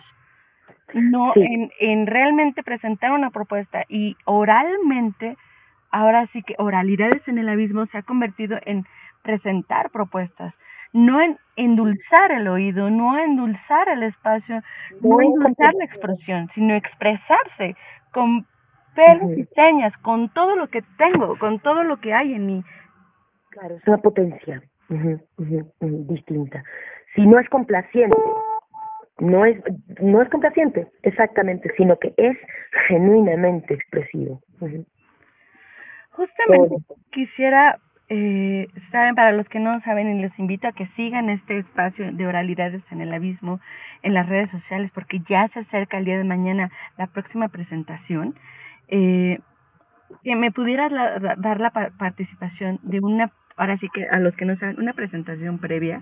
no 0.93 1.33
en, 1.35 1.71
en 1.81 2.07
realmente 2.07 2.62
presentar 2.62 3.12
una 3.12 3.31
propuesta. 3.31 3.85
Y 3.88 4.14
oralmente, 4.27 5.38
ahora 5.90 6.27
sí 6.35 6.43
que 6.43 6.55
oralidades 6.59 7.27
en 7.27 7.38
el 7.38 7.49
abismo 7.49 7.87
se 7.87 7.97
ha 7.97 8.03
convertido 8.03 8.59
en 8.66 8.85
presentar 9.23 9.88
propuestas, 9.88 10.53
no 10.93 11.19
en 11.19 11.38
endulzar 11.57 12.31
el 12.33 12.49
oído, 12.49 12.90
no 12.90 13.19
endulzar 13.19 13.88
el 13.88 14.03
espacio, 14.03 14.61
no 15.01 15.19
endulzar 15.23 15.73
la 15.79 15.85
expresión, 15.87 16.51
sino 16.55 16.75
expresarse 16.75 17.75
con 18.12 18.47
pelos 18.95 19.31
y 19.35 19.45
señas, 19.55 19.97
con 20.03 20.29
todo 20.29 20.57
lo 20.57 20.69
que 20.69 20.83
tengo, 20.99 21.38
con 21.38 21.59
todo 21.61 21.85
lo 21.85 22.01
que 22.01 22.12
hay 22.12 22.35
en 22.35 22.45
mí. 22.45 22.64
Claro, 23.49 23.77
es 23.77 23.87
una 23.87 23.97
potencia 23.97 24.61
distinta. 26.09 26.62
Si 27.14 27.26
no 27.26 27.38
es 27.38 27.48
complaciente, 27.48 28.16
no 29.18 29.44
es, 29.44 29.61
no 30.00 30.22
es 30.22 30.29
complaciente, 30.29 30.87
exactamente, 31.03 31.70
sino 31.76 31.98
que 31.98 32.14
es 32.16 32.37
genuinamente 32.88 33.74
expresivo. 33.74 34.40
Justamente 36.11 36.76
quisiera, 37.12 37.79
eh, 38.09 38.66
saben, 38.90 39.14
para 39.14 39.33
los 39.33 39.48
que 39.48 39.61
no 39.61 39.81
saben, 39.83 40.18
y 40.18 40.22
les 40.22 40.38
invito 40.38 40.68
a 40.68 40.72
que 40.72 40.87
sigan 40.96 41.31
este 41.31 41.59
espacio 41.59 42.12
de 42.12 42.26
oralidades 42.26 42.83
en 42.90 43.00
el 43.00 43.12
abismo 43.12 43.61
en 44.03 44.14
las 44.14 44.29
redes 44.29 44.50
sociales, 44.50 44.90
porque 44.94 45.20
ya 45.29 45.48
se 45.48 45.61
acerca 45.61 45.98
el 45.98 46.05
día 46.05 46.18
de 46.18 46.24
mañana 46.24 46.70
la 46.96 47.07
próxima 47.07 47.48
presentación. 47.48 48.35
Eh, 48.88 49.38
que 50.24 50.35
me 50.35 50.50
pudieras 50.50 50.90
dar 51.38 51.61
la 51.61 51.70
participación 51.70 52.81
de 52.83 52.98
una 52.98 53.31
ahora 53.61 53.77
sí 53.77 53.88
que 53.92 54.09
a 54.09 54.18
los 54.18 54.35
que 54.37 54.46
no 54.46 54.57
saben, 54.57 54.79
una 54.79 54.94
presentación 54.94 55.59
previa, 55.59 56.01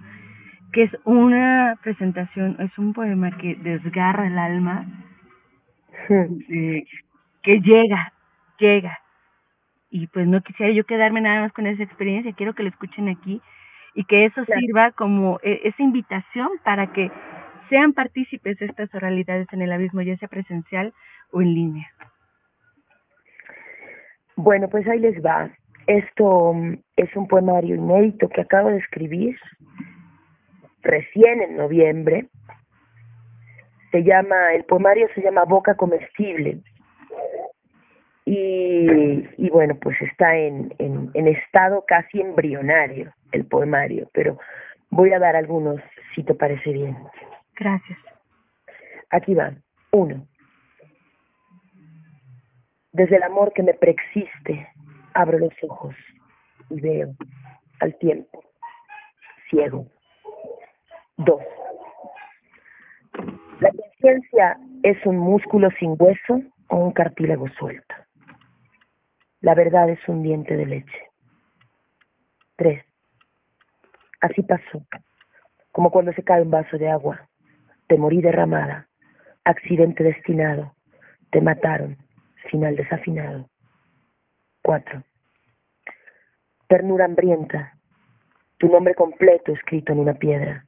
que 0.73 0.85
es 0.85 0.93
una 1.05 1.77
presentación, 1.83 2.57
es 2.61 2.79
un 2.79 2.93
poema 2.93 3.37
que 3.37 3.57
desgarra 3.57 4.29
el 4.29 4.39
alma, 4.39 4.87
eh, 6.09 6.85
que 7.43 7.61
llega, 7.61 8.13
llega. 8.61 8.99
Y 9.91 10.07
pues 10.07 10.29
no 10.29 10.41
quisiera 10.41 10.73
yo 10.73 10.85
quedarme 10.85 11.21
nada 11.21 11.41
más 11.41 11.53
con 11.53 11.67
esa 11.67 11.83
experiencia, 11.83 12.33
quiero 12.33 12.55
que 12.55 12.63
lo 12.63 12.69
escuchen 12.69 13.09
aquí 13.09 13.43
y 13.95 14.05
que 14.05 14.27
eso 14.27 14.45
sirva 14.45 14.93
como 14.93 15.41
eh, 15.43 15.63
esa 15.65 15.83
invitación 15.83 16.51
para 16.63 16.93
que 16.93 17.11
sean 17.71 17.93
partícipes 17.93 18.57
de 18.59 18.67
estas 18.67 18.95
oralidades 18.95 19.49
en 19.53 19.63
el 19.63 19.73
abismo, 19.73 20.01
ya 20.03 20.17
sea 20.19 20.29
presencial 20.29 20.95
o 21.33 21.43
en 21.43 21.55
línea. 21.55 21.89
Bueno, 24.37 24.69
pues 24.69 24.87
ahí 24.87 25.01
les 25.01 25.21
va. 25.25 25.51
Esto 25.89 26.53
mm, 26.53 26.75
es 26.97 27.17
un 27.17 27.27
poemario 27.27 27.75
inédito 27.75 28.29
que 28.29 28.43
acabo 28.43 28.69
de 28.69 28.77
escribir 28.77 29.37
recién 30.83 31.41
en 31.41 31.57
noviembre. 31.57 32.27
Se 33.91 34.05
llama, 34.05 34.53
el 34.53 34.65
poemario 34.65 35.09
se 35.15 35.23
llama 35.23 35.45
Boca 35.45 35.75
Comestible. 35.77 36.61
Y, 38.27 39.27
y 39.39 39.49
bueno, 39.49 39.79
pues 39.81 39.97
está 40.03 40.37
en, 40.37 40.75
en, 40.79 41.11
en 41.15 41.29
estado 41.29 41.83
casi 41.87 42.21
embrionario 42.21 43.11
el 43.33 43.47
poemario, 43.47 44.11
pero 44.13 44.39
voy 44.91 45.15
a 45.15 45.19
dar 45.19 45.37
algunos 45.37 45.81
si 46.15 46.23
te 46.23 46.35
parece 46.35 46.71
bien. 46.71 46.99
Gracias. 47.59 47.99
Aquí 49.09 49.33
va. 49.33 49.55
Uno. 49.93 50.27
Desde 52.93 53.17
el 53.17 53.23
amor 53.23 53.55
que 53.55 53.63
me 53.63 53.73
preexiste, 53.73 54.69
abro 55.19 55.37
los 55.41 55.53
ojos 55.63 55.97
y 56.71 56.81
veo 56.81 57.13
al 57.81 57.99
tiempo, 57.99 58.45
ciego. 59.51 59.85
Dos. 61.17 61.43
La 63.59 63.71
conciencia 63.73 64.57
es 64.85 65.05
un 65.05 65.19
músculo 65.19 65.71
sin 65.81 65.97
hueso 65.99 66.41
o 66.69 66.77
un 66.77 66.93
cartílago 66.93 67.49
suelto. 67.59 67.95
La 69.41 69.57
verdad 69.57 69.91
es 69.91 69.99
un 70.07 70.23
diente 70.23 70.57
de 70.57 70.67
leche. 70.67 71.11
Tres. 72.55 72.85
Así 74.21 74.43
pasó, 74.43 74.85
como 75.73 75.91
cuando 75.91 76.13
se 76.13 76.23
cae 76.23 76.43
un 76.43 76.51
vaso 76.51 76.79
de 76.79 76.89
agua 76.89 77.29
te 77.89 77.97
morí 77.97 78.21
derramada, 78.21 78.87
accidente 79.45 80.05
destinado, 80.05 80.75
te 81.31 81.41
mataron, 81.41 81.97
final 82.51 82.77
desafinado. 82.77 83.49
4. 84.63 85.03
Ternura 86.69 87.07
hambrienta, 87.07 87.79
tu 88.59 88.69
nombre 88.69 88.95
completo 88.95 89.53
escrito 89.53 89.93
en 89.93 90.01
una 90.01 90.13
piedra, 90.13 90.67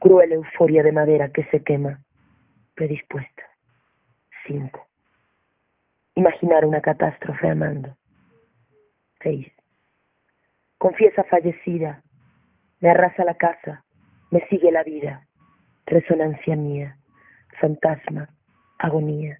cruel 0.00 0.32
euforia 0.32 0.82
de 0.82 0.90
madera 0.90 1.28
que 1.30 1.44
se 1.44 1.62
quema, 1.62 2.00
predispuesta. 2.74 3.44
5. 4.48 4.88
Imaginar 6.16 6.64
una 6.64 6.80
catástrofe 6.80 7.48
amando. 7.48 7.96
6. 9.22 9.46
Confiesa 10.78 11.22
fallecida, 11.22 12.02
me 12.80 12.90
arrasa 12.90 13.24
la 13.24 13.34
casa, 13.34 13.84
me 14.32 14.44
sigue 14.48 14.72
la 14.72 14.82
vida, 14.82 15.28
resonancia 15.86 16.56
mía, 16.56 16.98
fantasma, 17.60 18.30
agonía, 18.80 19.38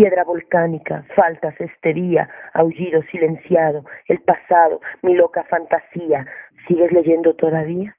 piedra 0.00 0.24
volcánica, 0.24 1.04
faltas 1.14 1.54
este 1.60 1.92
día, 1.92 2.26
aullido 2.54 3.02
silenciado, 3.10 3.84
el 4.06 4.18
pasado, 4.22 4.80
mi 5.02 5.14
loca 5.14 5.44
fantasía, 5.44 6.26
¿sigues 6.66 6.90
leyendo 6.90 7.34
todavía? 7.34 7.94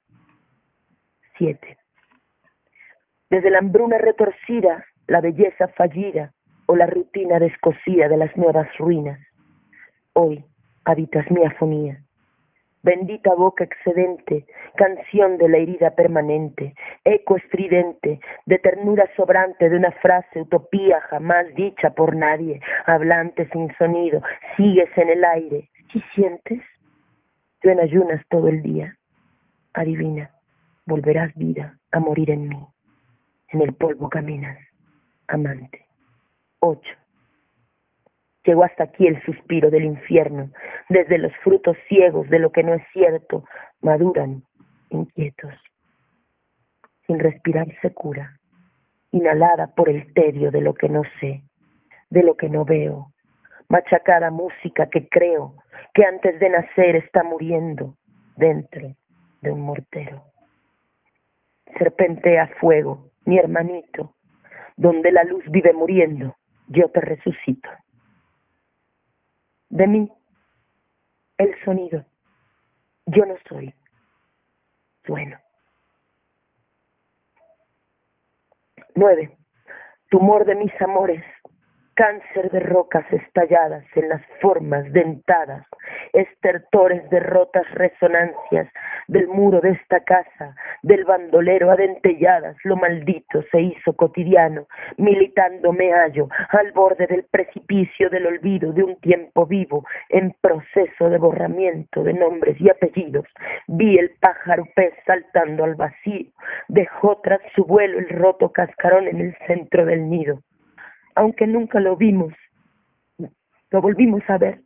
Siete. 1.38 1.78
Desde 3.30 3.50
la 3.50 3.58
hambruna 3.58 3.98
retorcida, 3.98 4.84
la 5.06 5.20
belleza 5.20 5.68
fallida 5.68 6.32
o 6.66 6.74
la 6.74 6.86
rutina 6.86 7.38
descosida 7.38 8.08
de 8.08 8.16
las 8.16 8.36
nuevas 8.36 8.66
ruinas, 8.78 9.20
hoy 10.14 10.44
habitas 10.84 11.30
mi 11.30 11.44
afonía 11.44 12.02
Bendita 12.82 13.32
boca 13.34 13.62
excedente, 13.62 14.44
canción 14.74 15.38
de 15.38 15.48
la 15.48 15.58
herida 15.58 15.94
permanente, 15.94 16.74
eco 17.04 17.36
estridente, 17.36 18.18
de 18.46 18.58
ternura 18.58 19.08
sobrante 19.14 19.70
de 19.70 19.76
una 19.76 19.92
frase, 19.92 20.40
utopía 20.40 21.00
jamás 21.02 21.46
dicha 21.54 21.90
por 21.90 22.16
nadie, 22.16 22.60
hablante 22.86 23.48
sin 23.50 23.72
sonido, 23.76 24.20
sigues 24.56 24.90
en 24.96 25.10
el 25.10 25.24
aire. 25.24 25.70
¿Y 25.94 26.00
sientes? 26.14 26.60
Tú 27.60 27.68
en 27.68 27.78
ayunas 27.78 28.20
todo 28.28 28.48
el 28.48 28.62
día. 28.62 28.96
Adivina, 29.74 30.30
volverás 30.84 31.32
vida 31.36 31.78
a 31.92 32.00
morir 32.00 32.30
en 32.30 32.48
mí. 32.48 32.66
En 33.50 33.60
el 33.60 33.74
polvo 33.74 34.08
caminas, 34.08 34.58
amante. 35.28 35.86
Ocho. 36.58 37.01
Llegó 38.44 38.64
hasta 38.64 38.84
aquí 38.84 39.06
el 39.06 39.22
suspiro 39.22 39.70
del 39.70 39.84
infierno, 39.84 40.50
desde 40.88 41.18
los 41.18 41.32
frutos 41.44 41.76
ciegos 41.88 42.28
de 42.28 42.40
lo 42.40 42.50
que 42.50 42.64
no 42.64 42.74
es 42.74 42.82
cierto, 42.92 43.44
maduran 43.80 44.42
inquietos. 44.90 45.54
Sin 47.06 47.20
respirar 47.20 47.68
se 47.80 47.92
cura, 47.92 48.38
inhalada 49.12 49.68
por 49.68 49.88
el 49.88 50.12
tedio 50.12 50.50
de 50.50 50.60
lo 50.60 50.74
que 50.74 50.88
no 50.88 51.02
sé, 51.20 51.42
de 52.10 52.22
lo 52.24 52.36
que 52.36 52.48
no 52.48 52.64
veo, 52.64 53.12
machacada 53.68 54.30
música 54.30 54.88
que 54.90 55.08
creo 55.08 55.54
que 55.94 56.04
antes 56.04 56.38
de 56.40 56.48
nacer 56.50 56.96
está 56.96 57.22
muriendo 57.22 57.94
dentro 58.36 58.94
de 59.40 59.52
un 59.52 59.60
mortero. 59.60 60.24
Serpentea 61.78 62.48
fuego, 62.60 63.10
mi 63.24 63.38
hermanito, 63.38 64.14
donde 64.76 65.12
la 65.12 65.22
luz 65.22 65.44
vive 65.48 65.72
muriendo, 65.72 66.36
yo 66.68 66.88
te 66.88 67.00
resucito 67.00 67.68
de 69.72 69.86
mí 69.86 70.12
el 71.38 71.64
sonido. 71.64 72.04
Yo 73.06 73.24
no 73.24 73.34
soy. 73.48 73.74
Bueno. 75.08 75.38
Nueve. 78.94 79.36
Tumor 80.10 80.44
de 80.44 80.54
mis 80.56 80.82
amores, 80.82 81.24
cáncer 81.94 82.50
de 82.50 82.60
rocas 82.60 83.04
estalladas 83.12 83.84
en 83.94 84.08
las 84.08 84.22
formas 84.40 84.90
dentadas, 84.92 85.66
estertores 86.12 87.08
de 87.10 87.20
rotas 87.20 87.70
resonancias 87.72 88.68
del 89.08 89.28
muro 89.28 89.60
de 89.60 89.70
esta 89.70 90.00
casa, 90.00 90.54
del 90.82 91.04
bandolero 91.04 91.70
adentelladas, 91.70 92.56
lo 92.64 92.76
maldito 92.76 93.42
se 93.50 93.60
hizo 93.60 93.94
cotidiano, 93.94 94.66
militando 94.96 95.72
me 95.72 95.92
hallo 95.92 96.28
al 96.50 96.72
borde 96.72 97.06
del 97.06 97.24
precipicio 97.24 98.08
del 98.08 98.26
olvido 98.26 98.72
de 98.72 98.84
un 98.84 98.96
tiempo 99.00 99.46
vivo, 99.46 99.84
en 100.08 100.34
proceso 100.40 101.10
de 101.10 101.18
borramiento 101.18 102.02
de 102.02 102.14
nombres 102.14 102.60
y 102.60 102.70
apellidos. 102.70 103.26
Vi 103.66 103.98
el 103.98 104.10
pájaro 104.20 104.66
pez 104.74 104.94
saltando 105.06 105.64
al 105.64 105.74
vacío, 105.74 106.30
dejó 106.68 107.20
tras 107.22 107.40
su 107.54 107.64
vuelo 107.64 107.98
el 107.98 108.08
roto 108.08 108.50
cascarón 108.50 109.08
en 109.08 109.20
el 109.20 109.36
centro 109.46 109.84
del 109.84 110.08
nido 110.08 110.42
aunque 111.14 111.46
nunca 111.46 111.80
lo 111.80 111.96
vimos, 111.96 112.32
lo 113.70 113.80
volvimos 113.80 114.22
a 114.28 114.38
ver, 114.38 114.60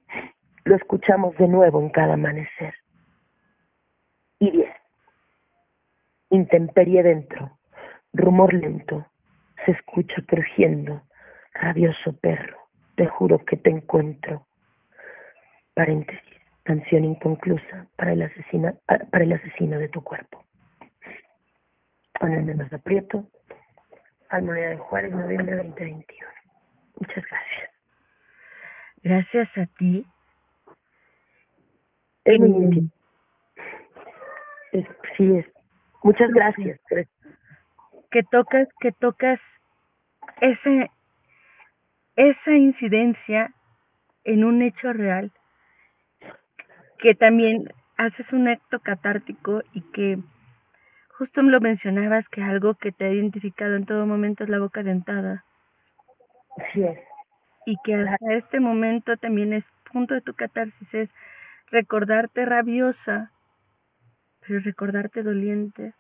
lo 0.65 0.77
escuchamos 0.77 1.37
de 1.37 1.49
nuevo 1.49 1.81
en 1.81 1.91
cada 1.91 2.15
amanecer. 2.15 2.75
Y 4.39 4.51
diez. 4.51 4.75
Intemperie 6.31 7.03
dentro, 7.03 7.59
rumor 8.13 8.53
lento, 8.53 9.07
se 9.65 9.73
escucha 9.73 10.23
crujiendo, 10.27 11.03
rabioso 11.55 12.17
perro, 12.19 12.59
te 12.97 13.07
juro 13.07 13.45
que 13.45 13.57
te 13.57 13.71
encuentro. 13.71 14.47
Paréntesis, 15.75 16.23
canción 16.65 17.05
inconclusa 17.05 17.87
para 17.97 18.13
el, 18.13 18.23
asesina, 18.23 18.75
para 18.87 19.25
el 19.25 19.33
asesino 19.33 19.79
de 19.79 19.89
tu 19.89 20.03
cuerpo. 20.03 20.45
Con 22.19 22.33
el 22.33 22.45
menos 22.45 22.73
aprieto, 22.73 23.25
Almoneda 24.29 24.71
de 24.71 24.77
Juárez, 24.79 25.13
noviembre 25.13 25.57
2021. 25.57 26.36
Muchas 26.97 27.25
gracias. 27.25 27.71
Gracias 29.03 29.59
a 29.59 29.67
ti. 29.79 30.07
Es 32.25 32.41
sí, 35.17 35.37
es. 35.37 35.47
Muchas 36.03 36.31
gracias. 36.31 36.81
Que 38.11 38.23
tocas, 38.25 38.69
que 38.81 38.93
tocas 38.93 39.41
ese, 40.41 40.91
esa 42.17 42.51
incidencia 42.53 43.53
en 44.25 44.45
un 44.45 44.63
hecho 44.63 44.93
real, 44.93 45.33
que 46.99 47.15
también 47.15 47.73
haces 47.97 48.31
un 48.33 48.49
acto 48.49 48.81
catártico 48.81 49.63
y 49.73 49.83
que 49.93 50.19
justo 51.17 51.43
me 51.43 51.51
lo 51.51 51.61
mencionabas 51.61 52.29
que 52.29 52.43
algo 52.43 52.75
que 52.75 52.93
te 52.93 53.07
ha 53.07 53.13
identificado 53.13 53.77
en 53.77 53.87
todo 53.87 54.07
momento 54.07 54.45
es 54.45 54.51
la 54.51 54.59
boca 54.59 54.83
dentada. 54.83 55.45
Así 56.57 56.83
es. 56.83 56.99
Y 57.67 57.77
que 57.85 57.95
hasta 57.95 58.35
este 58.35 58.61
momento 58.61 59.17
también 59.17 59.53
es 59.53 59.65
punto 59.93 60.15
de 60.15 60.21
tu 60.21 60.35
catarsis, 60.35 60.95
es 60.95 61.11
recordarte 61.71 62.45
rabiosa 62.45 63.33
pero 64.47 64.61
recordarte 64.61 65.23
doliente 65.23 65.95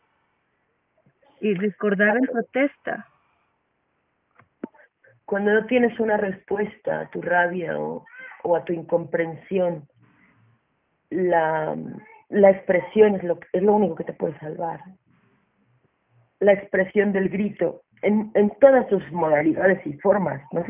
y 1.40 1.55
recordar 1.55 2.16
en 2.16 2.27
protesta. 2.27 3.09
Cuando 5.25 5.53
no 5.53 5.66
tienes 5.66 5.99
una 5.99 6.16
respuesta 6.16 7.01
a 7.01 7.11
tu 7.11 7.21
rabia 7.21 7.79
o, 7.79 8.05
o 8.45 8.57
a 8.57 8.64
tu 8.64 8.73
incomprensión, 8.73 9.88
la, 11.11 11.77
la 12.29 12.51
expresión 12.51 13.16
es 13.16 13.25
lo, 13.25 13.38
es 13.53 13.62
lo 13.62 13.75
único 13.75 13.97
que 13.97 14.05
te 14.05 14.12
puede 14.12 14.38
salvar. 14.38 14.81
La 16.38 16.53
expresión 16.53 17.12
del 17.12 17.29
grito 17.29 17.83
en, 18.02 18.30
en 18.35 18.50
todas 18.61 18.88
sus 18.88 19.02
modalidades 19.12 19.85
y 19.87 19.94
formas, 19.94 20.42
¿no? 20.52 20.64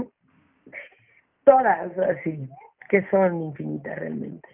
Todas 1.44 1.96
así, 1.98 2.48
que 2.88 3.02
son 3.10 3.42
infinitas 3.42 3.98
realmente. 3.98 4.48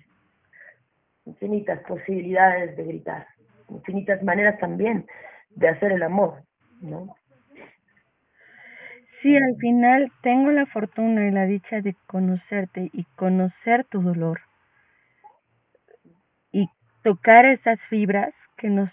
Infinitas 1.25 1.81
posibilidades 1.81 2.77
de 2.77 2.85
gritar, 2.85 3.27
infinitas 3.69 4.23
maneras 4.23 4.59
también 4.59 5.07
de 5.51 5.69
hacer 5.69 5.93
el 5.93 6.03
amor, 6.03 6.43
¿no? 6.81 7.15
Sí, 9.23 9.37
al 9.37 9.57
final 9.59 10.11
tengo 10.23 10.51
la 10.51 10.67
fortuna 10.67 11.29
y 11.29 11.31
la 11.31 11.47
dicha 11.47 11.81
de 11.81 11.95
conocerte 12.09 12.91
y 12.93 13.05
conocer 13.15 13.85
tu 13.85 14.03
dolor 14.03 14.41
y 16.51 16.69
tocar 17.05 17.47
esas 17.47 17.79
fibras 17.89 18.35
que 18.57 18.69
nos 18.69 18.91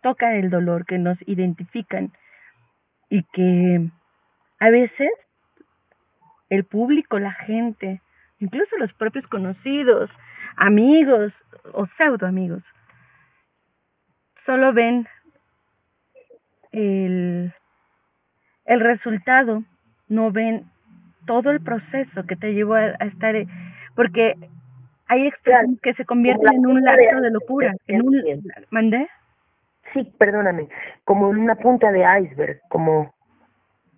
tocan 0.00 0.32
el 0.36 0.48
dolor, 0.48 0.86
que 0.86 0.96
nos 0.96 1.18
identifican 1.28 2.10
y 3.08 3.22
que 3.24 3.88
a 4.58 4.70
veces 4.70 5.10
el 6.48 6.64
público, 6.64 7.18
la 7.18 7.32
gente, 7.32 8.00
incluso 8.38 8.76
los 8.78 8.92
propios 8.94 9.26
conocidos, 9.26 10.10
amigos 10.56 11.32
o 11.72 11.86
pseudo 11.96 12.26
amigos, 12.26 12.62
solo 14.44 14.72
ven 14.72 15.06
el, 16.72 17.52
el 18.64 18.80
resultado, 18.80 19.64
no 20.08 20.30
ven 20.30 20.70
todo 21.26 21.50
el 21.50 21.60
proceso 21.60 22.24
que 22.26 22.36
te 22.36 22.54
llevó 22.54 22.74
a, 22.74 22.90
estar, 22.92 23.34
porque 23.94 24.34
hay 25.08 25.26
expresiones 25.26 25.80
que 25.80 25.94
se 25.94 26.04
convierten 26.04 26.54
en 26.54 26.66
un 26.66 26.82
lapso 26.82 27.20
de 27.20 27.30
locura, 27.30 27.74
en 27.88 28.06
un, 28.06 28.22
¿mandé? 28.70 29.08
Sí, 29.92 30.12
perdóname, 30.18 30.68
como 31.04 31.30
en 31.30 31.38
una 31.38 31.54
punta 31.54 31.90
de 31.92 32.04
iceberg, 32.22 32.60
como 32.68 33.14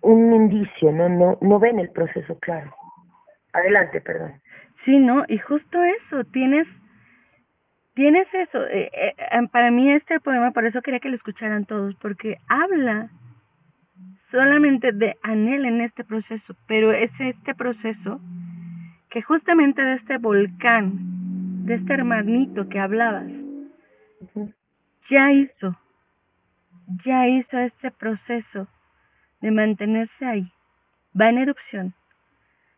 un 0.01 0.33
indicio, 0.33 0.91
no, 0.91 1.09
no, 1.09 1.37
no 1.41 1.59
ven 1.59 1.79
el 1.79 1.89
proceso 1.89 2.37
claro. 2.39 2.73
Adelante, 3.53 4.01
perdón. 4.01 4.33
Sí, 4.85 4.97
no, 4.97 5.25
y 5.27 5.37
justo 5.39 5.83
eso, 5.83 6.23
tienes, 6.25 6.67
tienes 7.95 8.27
eso. 8.33 8.65
Eh, 8.67 8.89
eh, 8.93 9.47
para 9.51 9.71
mí 9.71 9.91
este 9.91 10.19
poema, 10.19 10.51
por 10.51 10.65
eso 10.65 10.81
quería 10.81 10.99
que 10.99 11.09
lo 11.09 11.15
escucharan 11.15 11.65
todos, 11.65 11.95
porque 11.95 12.37
habla 12.47 13.09
solamente 14.31 14.91
de 14.91 15.17
Anel 15.23 15.65
en 15.65 15.81
este 15.81 16.03
proceso, 16.03 16.55
pero 16.67 16.93
es 16.93 17.11
este 17.19 17.55
proceso 17.55 18.21
que 19.09 19.21
justamente 19.21 19.81
de 19.81 19.95
este 19.95 20.17
volcán, 20.17 21.65
de 21.65 21.75
este 21.75 21.93
hermanito 21.93 22.69
que 22.69 22.79
hablabas, 22.79 23.31
ya 25.09 25.31
hizo, 25.31 25.75
ya 27.05 27.27
hizo 27.27 27.57
este 27.57 27.91
proceso 27.91 28.67
de 29.41 29.51
mantenerse 29.51 30.25
ahí. 30.25 30.51
Va 31.19 31.29
en 31.29 31.39
erupción, 31.39 31.93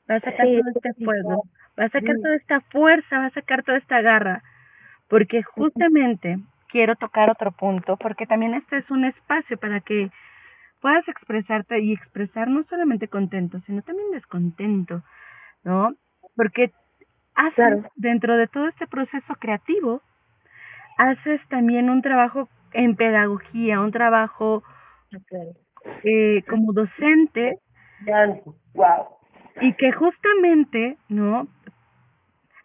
va 0.09 0.15
a 0.15 0.19
sacar 0.19 0.45
todo 0.45 0.71
este 0.75 1.05
fuego, 1.05 1.43
va 1.79 1.85
a 1.85 1.89
sacar 1.89 2.15
toda 2.15 2.35
esta 2.35 2.61
fuerza, 2.61 3.19
va 3.19 3.25
a 3.25 3.31
sacar 3.31 3.63
toda 3.63 3.77
esta 3.77 4.01
garra, 4.01 4.43
porque 5.07 5.43
justamente 5.43 6.37
quiero 6.69 6.95
tocar 6.95 7.29
otro 7.29 7.51
punto, 7.51 7.97
porque 7.97 8.25
también 8.25 8.53
este 8.53 8.77
es 8.77 8.89
un 8.89 9.05
espacio 9.05 9.57
para 9.57 9.81
que 9.81 10.09
puedas 10.79 11.07
expresarte 11.07 11.79
y 11.79 11.93
expresar 11.93 12.47
no 12.47 12.63
solamente 12.63 13.07
contento, 13.07 13.59
sino 13.65 13.81
también 13.81 14.11
descontento, 14.11 15.03
¿no? 15.63 15.93
Porque 16.35 16.71
haces 17.35 17.83
dentro 17.95 18.37
de 18.37 18.47
todo 18.47 18.67
este 18.67 18.87
proceso 18.87 19.35
creativo, 19.35 20.01
haces 21.01 21.41
también 21.49 21.89
un 21.89 22.01
trabajo 22.01 22.49
en 22.73 22.95
pedagogía, 22.95 23.79
un 23.79 23.91
trabajo 23.91 24.63
eh, 26.03 26.43
como 26.47 26.73
docente. 26.73 27.59
Wow. 28.73 29.07
Y 29.61 29.73
que 29.73 29.91
justamente, 29.91 30.97
¿no? 31.09 31.47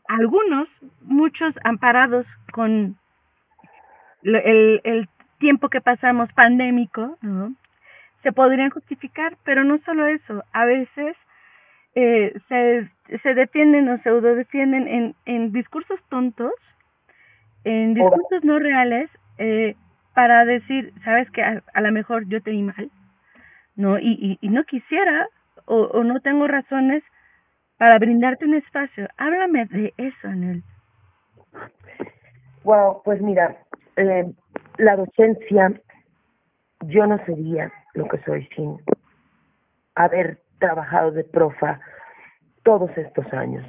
Algunos, 0.09 0.69
muchos 1.03 1.55
amparados 1.65 2.27
con 2.53 2.97
el, 4.23 4.81
el 4.85 5.09
tiempo 5.39 5.69
que 5.69 5.81
pasamos 5.81 6.33
pandémico, 6.33 7.19
¿no? 7.23 7.55
Se 8.23 8.33
podrían 8.33 8.71
justificar, 8.71 9.37
pero 9.45 9.65
no 9.65 9.79
solo 9.85 10.07
eso, 10.07 10.43
a 10.53 10.65
veces 10.65 11.17
eh, 11.95 12.35
se, 12.49 12.91
se 13.23 13.35
defienden 13.35 13.89
o 13.89 13.99
pseudo 14.03 14.35
defienden 14.35 14.87
en, 14.87 15.15
en 15.25 15.53
discursos 15.53 15.99
tontos, 16.09 16.53
en 17.65 17.95
discursos 17.95 18.45
no 18.45 18.59
reales, 18.59 19.11
eh, 19.39 19.75
para 20.15 20.45
decir, 20.45 20.93
sabes 21.05 21.31
que 21.31 21.43
a, 21.43 21.63
a 21.75 21.81
lo 21.81 21.93
mejor 21.93 22.27
yo 22.29 22.41
te 22.41 22.51
di 22.51 22.63
mal, 22.63 22.91
¿no? 23.75 23.99
Y, 23.99 24.39
y, 24.41 24.49
no 24.49 24.65
quisiera 24.65 25.29
o, 25.67 25.77
o, 25.77 26.05
no 26.05 26.21
tengo 26.21 26.47
razones 26.47 27.03
para 27.77 27.99
brindarte 27.99 28.47
un 28.47 28.55
espacio. 28.55 29.09
Háblame 29.19 29.67
de 29.67 29.93
eso, 29.99 30.29
Anel. 30.29 30.63
Wow, 32.65 33.03
pues 33.05 33.21
mira, 33.21 33.57
eh, 33.97 34.25
la 34.79 34.97
docencia, 34.97 35.73
yo 36.87 37.07
no 37.07 37.19
sería 37.27 37.71
lo 37.95 38.09
que 38.09 38.19
soy 38.25 38.47
sin 38.57 38.79
haber 39.95 40.41
trabajado 40.59 41.11
de 41.11 41.25
profa 41.25 41.81
todos 42.63 42.91
estos 42.97 43.31
años. 43.33 43.65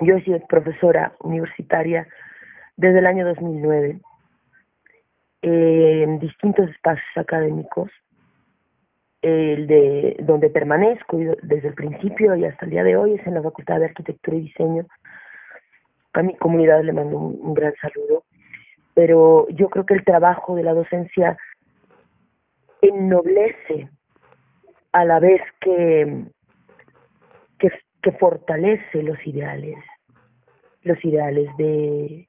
Yo 0.00 0.16
he 0.16 0.24
sido 0.24 0.40
profesora 0.48 1.12
universitaria 1.20 2.06
desde 2.76 2.98
el 2.98 3.06
año 3.06 3.26
2009 3.26 4.00
eh, 5.42 6.02
en 6.04 6.18
distintos 6.18 6.70
espacios 6.70 7.16
académicos 7.16 7.90
el 9.22 9.68
de 9.68 10.16
donde 10.20 10.50
permanezco 10.50 11.16
desde 11.42 11.68
el 11.68 11.74
principio 11.74 12.34
y 12.34 12.44
hasta 12.44 12.64
el 12.64 12.72
día 12.72 12.82
de 12.82 12.96
hoy 12.96 13.14
es 13.14 13.26
en 13.26 13.34
la 13.34 13.42
Facultad 13.42 13.78
de 13.78 13.86
Arquitectura 13.86 14.36
y 14.36 14.42
Diseño. 14.42 14.86
A 16.12 16.22
mi 16.22 16.36
comunidad 16.36 16.82
le 16.82 16.92
mando 16.92 17.16
un, 17.16 17.54
gran 17.54 17.72
saludo, 17.80 18.24
pero 18.94 19.46
yo 19.50 19.70
creo 19.70 19.86
que 19.86 19.94
el 19.94 20.04
trabajo 20.04 20.56
de 20.56 20.64
la 20.64 20.74
docencia 20.74 21.38
ennoblece 22.82 23.88
a 24.90 25.04
la 25.04 25.20
vez 25.20 25.40
que, 25.60 26.24
que, 27.60 27.70
que 28.02 28.12
fortalece 28.12 29.04
los 29.04 29.24
ideales, 29.24 29.78
los 30.82 31.02
ideales 31.04 31.48
de, 31.56 32.26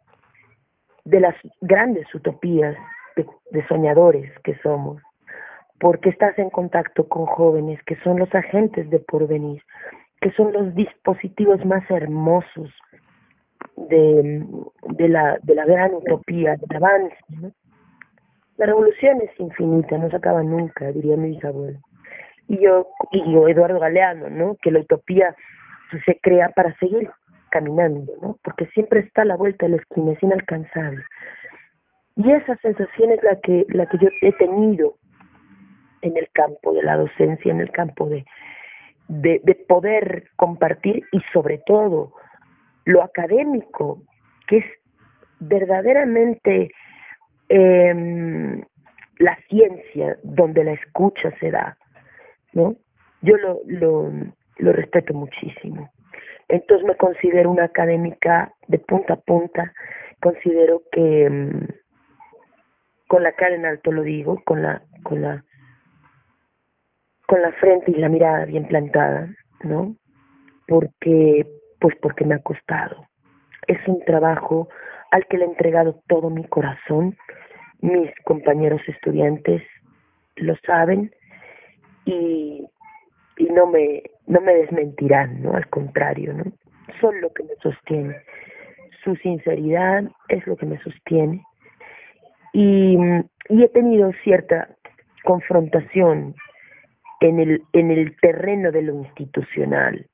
de 1.05 1.19
las 1.19 1.35
grandes 1.61 2.13
utopías 2.13 2.75
de 3.15 3.67
soñadores 3.67 4.31
que 4.43 4.55
somos 4.59 5.01
porque 5.83 6.11
estás 6.11 6.39
en 6.39 6.49
contacto 6.49 7.09
con 7.09 7.25
jóvenes 7.25 7.77
que 7.83 7.97
son 8.05 8.17
los 8.17 8.33
agentes 8.33 8.89
de 8.89 8.99
porvenir, 8.99 9.61
que 10.21 10.31
son 10.31 10.53
los 10.53 10.73
dispositivos 10.75 11.65
más 11.65 11.83
hermosos 11.91 12.73
de, 13.75 14.45
de, 14.97 15.09
la, 15.09 15.37
de 15.43 15.55
la 15.55 15.65
gran 15.65 15.93
utopía, 15.93 16.55
del 16.55 16.77
avance. 16.77 17.17
La 18.55 18.65
revolución 18.65 19.19
es 19.23 19.37
infinita, 19.37 19.97
no 19.97 20.09
se 20.09 20.15
acaba 20.15 20.41
nunca, 20.41 20.89
diría 20.93 21.17
mi 21.17 21.31
bisabuelo. 21.31 21.79
Y 22.47 22.63
yo, 22.63 22.87
y 23.11 23.33
yo, 23.33 23.49
Eduardo 23.49 23.81
Galeano, 23.81 24.29
¿no? 24.29 24.55
que 24.61 24.71
la 24.71 24.79
utopía 24.79 25.35
se 26.05 26.17
crea 26.21 26.47
para 26.55 26.73
seguir 26.77 27.09
caminando, 27.53 28.11
¿no? 28.19 28.39
porque 28.43 28.65
siempre 28.73 29.01
está 29.01 29.21
a 29.21 29.25
la 29.25 29.35
vuelta 29.35 29.67
de 29.67 29.73
la 29.73 29.77
esquina, 29.77 30.13
es 30.13 30.23
inalcanzable. 30.23 31.03
Y 32.15 32.31
esa 32.31 32.57
sensación 32.57 33.11
es 33.11 33.21
la 33.21 33.39
que, 33.41 33.65
la 33.69 33.85
que 33.85 33.99
yo 33.99 34.09
he 34.21 34.31
tenido 34.33 34.95
en 36.01 36.17
el 36.17 36.27
campo 36.33 36.73
de 36.73 36.81
la 36.81 36.97
docencia, 36.97 37.51
en 37.51 37.61
el 37.61 37.69
campo 37.69 38.09
de, 38.09 38.25
de, 39.07 39.65
poder 39.67 40.29
compartir 40.35 41.03
y 41.11 41.19
sobre 41.31 41.59
todo 41.59 42.13
lo 42.85 43.03
académico, 43.03 44.01
que 44.47 44.57
es 44.57 44.65
verdaderamente 45.39 46.71
eh, 47.49 48.63
la 49.19 49.37
ciencia 49.47 50.17
donde 50.23 50.63
la 50.63 50.73
escucha 50.73 51.31
se 51.39 51.51
da, 51.51 51.77
¿no? 52.53 52.75
Yo 53.21 53.37
lo, 53.37 53.61
lo 54.57 54.73
respeto 54.73 55.13
muchísimo. 55.13 55.91
Entonces 56.47 56.87
me 56.87 56.95
considero 56.95 57.51
una 57.51 57.65
académica 57.65 58.53
de 58.67 58.79
punta 58.79 59.13
a 59.13 59.21
punta, 59.21 59.73
considero 60.21 60.81
que 60.91 61.25
em, 61.25 61.67
con 63.07 63.23
la 63.23 63.33
cara 63.33 63.55
en 63.55 63.65
alto 63.65 63.91
lo 63.91 64.03
digo, 64.03 64.41
con 64.45 64.61
la, 64.61 64.81
con 65.03 65.21
la 65.21 65.43
con 67.27 67.41
la 67.41 67.51
frente 67.53 67.91
y 67.91 67.95
la 67.95 68.09
mirada 68.09 68.45
bien 68.45 68.67
plantada, 68.67 69.27
¿no? 69.63 69.95
Porque, 70.67 71.47
pues 71.79 71.95
porque 72.01 72.25
me 72.25 72.35
ha 72.35 72.39
costado. 72.39 73.07
Es 73.67 73.79
un 73.87 74.03
trabajo 74.05 74.69
al 75.11 75.25
que 75.27 75.37
le 75.37 75.45
he 75.45 75.47
entregado 75.47 76.01
todo 76.07 76.29
mi 76.29 76.43
corazón. 76.43 77.17
Mis 77.81 78.11
compañeros 78.23 78.81
estudiantes 78.87 79.61
lo 80.35 80.55
saben 80.65 81.11
y, 82.05 82.67
y 83.37 83.45
no 83.45 83.67
me 83.67 84.03
no 84.27 84.41
me 84.41 84.53
desmentirán, 84.55 85.41
¿no? 85.41 85.53
Al 85.53 85.67
contrario, 85.67 86.33
¿no? 86.33 86.43
Son 87.01 87.19
lo 87.21 87.31
que 87.33 87.43
me 87.43 87.55
sostiene. 87.61 88.15
Su 89.03 89.15
sinceridad 89.17 90.05
es 90.29 90.45
lo 90.47 90.55
que 90.55 90.65
me 90.65 90.79
sostiene. 90.79 91.43
Y, 92.53 92.97
y 93.49 93.63
he 93.63 93.69
tenido 93.69 94.11
cierta 94.23 94.69
confrontación 95.23 96.35
en 97.19 97.39
el, 97.39 97.63
en 97.73 97.91
el 97.91 98.15
terreno 98.21 98.71
de 98.71 98.83
lo 98.83 98.95
institucional. 98.95 100.05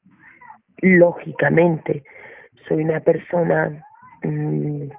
Lógicamente, 0.82 2.04
soy 2.68 2.84
una 2.84 3.02
persona 3.02 3.84
mm, 4.24 4.90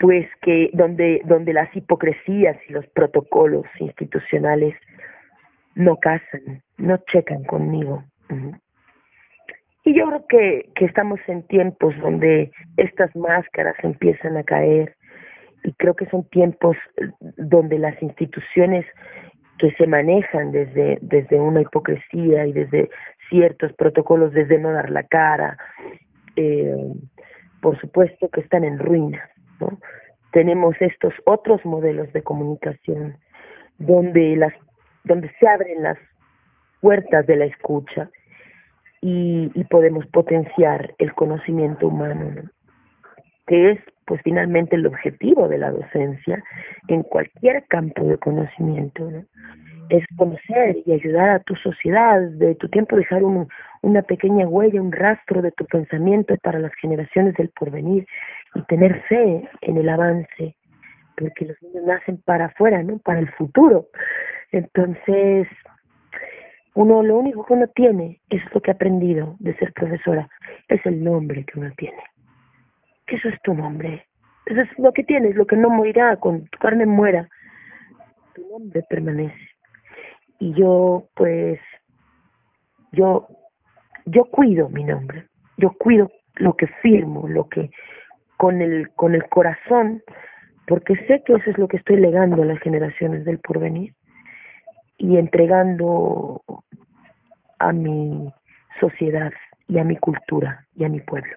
pues 0.00 0.26
que 0.42 0.70
donde 0.72 1.22
donde 1.24 1.52
las 1.52 1.74
hipocresías 1.74 2.56
y 2.68 2.72
los 2.72 2.86
protocolos 2.88 3.64
institucionales 3.78 4.74
no 5.74 5.96
casan, 5.96 6.62
no 6.78 6.96
checan 7.08 7.44
conmigo. 7.44 8.04
Y 9.84 9.94
yo 9.94 10.06
creo 10.06 10.26
que, 10.28 10.70
que 10.74 10.84
estamos 10.86 11.20
en 11.26 11.46
tiempos 11.46 11.94
donde 12.00 12.50
estas 12.76 13.14
máscaras 13.14 13.76
empiezan 13.82 14.36
a 14.36 14.42
caer 14.42 14.96
y 15.64 15.72
creo 15.72 15.94
que 15.94 16.06
son 16.06 16.28
tiempos 16.28 16.76
eh, 16.96 17.08
donde 17.36 17.78
las 17.78 18.00
instituciones 18.02 18.84
que 19.58 19.72
se 19.72 19.86
manejan 19.86 20.52
desde, 20.52 20.98
desde 21.00 21.40
una 21.40 21.62
hipocresía 21.62 22.46
y 22.46 22.52
desde 22.52 22.90
ciertos 23.28 23.72
protocolos, 23.72 24.32
desde 24.32 24.58
no 24.58 24.72
dar 24.72 24.90
la 24.90 25.04
cara, 25.04 25.56
eh, 26.36 26.76
por 27.62 27.80
supuesto 27.80 28.28
que 28.28 28.40
están 28.40 28.64
en 28.64 28.78
ruinas. 28.78 29.28
¿no? 29.60 29.78
Tenemos 30.32 30.76
estos 30.80 31.14
otros 31.24 31.64
modelos 31.64 32.12
de 32.12 32.22
comunicación 32.22 33.16
donde, 33.78 34.36
las, 34.36 34.52
donde 35.04 35.30
se 35.38 35.48
abren 35.48 35.82
las 35.82 35.98
puertas 36.80 37.26
de 37.26 37.36
la 37.36 37.44
escucha 37.46 38.10
y, 39.00 39.48
podemos 39.70 40.06
potenciar 40.06 40.94
el 40.98 41.12
conocimiento 41.14 41.88
humano, 41.88 42.30
¿no? 42.34 42.50
que 43.46 43.72
es 43.72 43.80
pues 44.06 44.20
finalmente 44.22 44.76
el 44.76 44.86
objetivo 44.86 45.48
de 45.48 45.58
la 45.58 45.70
docencia 45.70 46.42
en 46.88 47.02
cualquier 47.02 47.64
campo 47.68 48.04
de 48.04 48.18
conocimiento, 48.18 49.10
¿no? 49.10 49.24
es 49.88 50.04
conocer 50.16 50.76
y 50.86 50.92
ayudar 50.92 51.30
a 51.30 51.38
tu 51.40 51.54
sociedad, 51.56 52.20
de 52.20 52.54
tu 52.54 52.68
tiempo 52.68 52.96
dejar 52.96 53.22
un, 53.22 53.48
una 53.82 54.02
pequeña 54.02 54.46
huella, 54.46 54.80
un 54.80 54.92
rastro 54.92 55.42
de 55.42 55.52
tu 55.52 55.64
pensamiento 55.66 56.34
para 56.42 56.58
las 56.58 56.72
generaciones 56.80 57.34
del 57.34 57.50
porvenir 57.50 58.06
y 58.54 58.62
tener 58.62 59.02
fe 59.02 59.48
en 59.60 59.76
el 59.76 59.88
avance, 59.88 60.56
porque 61.16 61.46
los 61.46 61.62
niños 61.62 61.84
nacen 61.84 62.18
para 62.24 62.46
afuera, 62.46 62.82
¿no? 62.82 62.98
Para 62.98 63.20
el 63.20 63.30
futuro. 63.32 63.88
Entonces, 64.54 65.48
uno 66.74 67.02
lo 67.02 67.18
único 67.18 67.44
que 67.44 67.54
uno 67.54 67.66
tiene 67.68 68.20
es 68.30 68.42
lo 68.52 68.60
que 68.60 68.70
ha 68.70 68.74
aprendido 68.74 69.36
de 69.38 69.56
ser 69.56 69.72
profesora, 69.72 70.28
es 70.68 70.84
el 70.86 71.02
nombre 71.02 71.44
que 71.44 71.58
uno 71.58 71.70
tiene 71.76 72.02
eso 73.06 73.28
es 73.28 73.40
tu 73.42 73.54
nombre. 73.54 74.06
Eso 74.46 74.60
es 74.60 74.68
lo 74.78 74.92
que 74.92 75.04
tienes, 75.04 75.36
lo 75.36 75.46
que 75.46 75.56
no 75.56 75.70
morirá, 75.70 76.16
con 76.16 76.46
tu 76.46 76.58
carne 76.58 76.86
muera. 76.86 77.28
Tu 78.34 78.46
nombre 78.48 78.82
permanece. 78.88 79.48
Y 80.38 80.52
yo, 80.54 81.08
pues, 81.14 81.58
yo, 82.92 83.26
yo 84.06 84.24
cuido 84.26 84.68
mi 84.68 84.84
nombre. 84.84 85.26
Yo 85.56 85.70
cuido 85.78 86.10
lo 86.36 86.54
que 86.54 86.66
firmo, 86.82 87.28
lo 87.28 87.48
que, 87.48 87.70
con 88.36 88.60
el, 88.60 88.90
con 88.90 89.14
el 89.14 89.26
corazón, 89.28 90.02
porque 90.66 90.96
sé 91.06 91.22
que 91.24 91.34
eso 91.34 91.50
es 91.50 91.58
lo 91.58 91.68
que 91.68 91.76
estoy 91.76 91.96
legando 91.96 92.42
a 92.42 92.46
las 92.46 92.58
generaciones 92.60 93.24
del 93.24 93.38
porvenir 93.38 93.94
y 94.98 95.16
entregando 95.16 96.42
a 97.58 97.72
mi 97.72 98.32
sociedad 98.80 99.32
y 99.68 99.78
a 99.78 99.84
mi 99.84 99.96
cultura 99.96 100.66
y 100.76 100.84
a 100.84 100.88
mi 100.88 101.00
pueblo. 101.00 101.36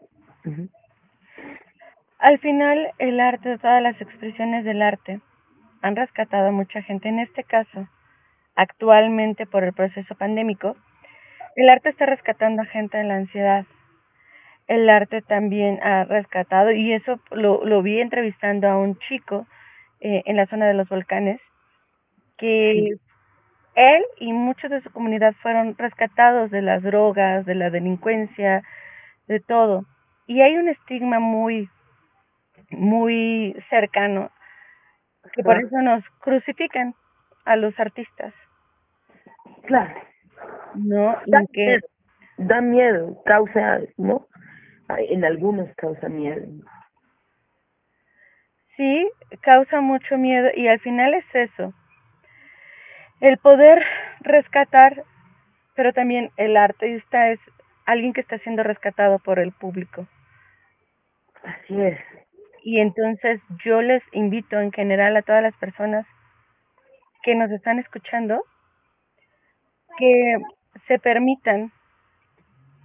Al 2.20 2.40
final, 2.40 2.92
el 3.00 3.20
arte, 3.20 3.58
todas 3.58 3.82
las 3.82 4.00
expresiones 4.02 4.66
del 4.66 4.82
arte 4.82 5.20
han 5.82 5.96
rescatado 5.96 6.48
a 6.48 6.52
mucha 6.52 6.82
gente. 6.82 7.10
En 7.10 7.20
este 7.20 7.44
caso, 7.44 7.88
actualmente 8.56 9.46
por 9.46 9.64
el 9.64 9.74
proceso 9.74 10.16
pandémico, 10.16 10.76
el 11.56 11.70
arte 11.70 11.90
está 11.90 12.06
rescatando 12.06 12.62
a 12.62 12.66
gente 12.66 13.00
en 13.00 13.08
la 13.08 13.16
ansiedad. 13.16 13.66
El 14.68 14.90
arte 14.90 15.22
también 15.22 15.80
ha 15.82 16.04
rescatado, 16.04 16.72
y 16.72 16.92
eso 16.94 17.20
lo, 17.32 17.66
lo 17.66 17.82
vi 17.82 18.02
entrevistando 18.02 18.68
a 18.68 18.78
un 18.78 18.98
chico 19.00 19.48
eh, 20.02 20.24
en 20.26 20.36
la 20.36 20.46
zona 20.48 20.68
de 20.68 20.74
los 20.74 20.90
volcanes, 20.90 21.40
que 22.38 22.98
él 23.78 24.04
y 24.18 24.34
muchos 24.34 24.72
de 24.72 24.82
su 24.82 24.92
comunidad 24.92 25.34
fueron 25.42 25.78
rescatados 25.78 26.50
de 26.50 26.64
las 26.64 26.82
drogas, 26.82 27.46
de 27.46 27.56
la 27.56 27.70
delincuencia, 27.70 28.64
de 29.28 29.40
todo. 29.40 29.86
Y 30.26 30.42
hay 30.42 30.58
un 30.58 30.68
estigma 30.68 31.20
muy 31.20 31.70
muy 32.72 33.56
cercano, 33.70 34.32
que 35.34 35.44
por 35.44 35.58
eso 35.58 35.82
nos 35.82 36.04
crucifican 36.20 36.96
a 37.46 37.56
los 37.56 37.80
artistas. 37.80 38.34
Claro. 39.66 39.94
No, 40.76 41.16
da, 41.28 41.42
miedo, 41.54 41.88
da 42.38 42.62
miedo, 42.62 43.24
causa, 43.26 43.80
¿no? 43.98 44.28
En 44.90 45.26
algunos 45.26 45.70
causa 45.76 46.10
miedo. 46.10 46.46
Sí, 48.76 49.10
causa 49.42 49.82
mucho 49.82 50.18
miedo 50.18 50.50
y 50.56 50.68
al 50.68 50.80
final 50.80 51.14
es 51.14 51.26
eso. 51.34 51.74
El 53.20 53.38
poder 53.40 53.84
rescatar, 54.22 55.04
pero 55.76 55.94
también 55.94 56.32
el 56.38 56.56
artista 56.56 57.30
es 57.32 57.40
alguien 57.86 58.14
que 58.14 58.22
está 58.22 58.38
siendo 58.40 58.64
rescatado 58.64 59.20
por 59.20 59.40
el 59.40 59.52
público. 59.54 60.08
Así 61.44 61.82
es. 61.82 62.00
Y 62.64 62.80
entonces 62.80 63.42
yo 63.64 63.82
les 63.82 64.04
invito 64.12 64.60
en 64.60 64.72
general 64.72 65.16
a 65.16 65.22
todas 65.22 65.42
las 65.42 65.56
personas 65.56 66.06
que 67.24 67.34
nos 67.36 67.50
están 67.52 67.80
escuchando 67.80 68.44
que 69.98 70.38
se 70.88 71.00
permitan, 71.00 71.72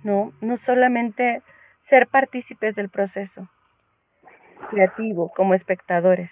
¿no? 0.03 0.33
No 0.41 0.59
solamente 0.64 1.43
ser 1.91 2.07
partícipes 2.07 2.74
del 2.74 2.89
proceso 2.89 3.49
creativo 4.70 5.30
como 5.35 5.55
espectadores, 5.55 6.30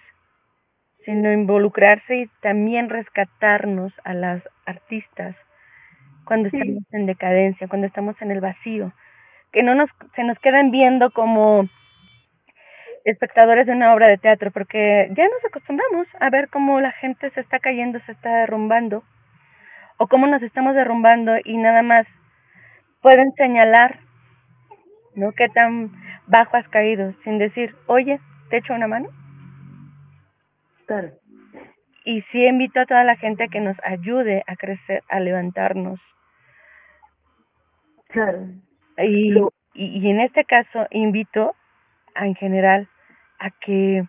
sino 1.05 1.31
involucrarse 1.31 2.15
y 2.15 2.27
también 2.41 2.89
rescatarnos 2.89 3.91
a 4.03 4.13
las 4.13 4.41
artistas 4.65 5.35
cuando 6.25 6.47
estamos 6.47 6.83
en 6.91 7.05
decadencia, 7.05 7.67
cuando 7.67 7.87
estamos 7.87 8.15
en 8.21 8.31
el 8.31 8.41
vacío, 8.41 8.93
que 9.51 9.63
no 9.63 9.75
nos 9.75 9.89
se 10.15 10.23
nos 10.23 10.37
quedan 10.39 10.71
viendo 10.71 11.11
como 11.11 11.67
espectadores 13.03 13.65
de 13.65 13.73
una 13.73 13.93
obra 13.93 14.07
de 14.07 14.17
teatro, 14.17 14.51
porque 14.51 15.09
ya 15.15 15.23
nos 15.23 15.45
acostumbramos 15.45 16.07
a 16.19 16.29
ver 16.29 16.49
cómo 16.49 16.79
la 16.79 16.91
gente 16.91 17.29
se 17.31 17.41
está 17.41 17.59
cayendo, 17.59 17.99
se 18.05 18.11
está 18.11 18.41
derrumbando, 18.41 19.03
o 19.97 20.07
cómo 20.07 20.27
nos 20.27 20.41
estamos 20.41 20.75
derrumbando 20.75 21.33
y 21.43 21.57
nada 21.57 21.81
más 21.81 22.05
pueden 23.01 23.33
señalar, 23.33 23.99
¿no? 25.15 25.31
Qué 25.33 25.49
tan 25.49 25.91
bajo 26.27 26.57
has 26.57 26.67
caído, 26.69 27.13
sin 27.23 27.39
decir, 27.39 27.75
oye, 27.87 28.19
¿te 28.49 28.57
echo 28.57 28.73
una 28.73 28.87
mano? 28.87 29.09
Y 32.03 32.21
sí 32.31 32.45
invito 32.45 32.79
a 32.79 32.85
toda 32.85 33.03
la 33.03 33.15
gente 33.15 33.43
a 33.43 33.47
que 33.47 33.59
nos 33.59 33.77
ayude 33.83 34.43
a 34.47 34.55
crecer, 34.55 35.03
a 35.09 35.19
levantarnos. 35.19 35.99
Claro. 38.09 38.47
Y, 38.97 39.37
y, 39.73 39.99
y 39.99 40.09
en 40.09 40.19
este 40.19 40.43
caso 40.45 40.87
invito 40.89 41.55
en 42.15 42.35
general 42.35 42.89
a 43.39 43.51
que 43.51 44.03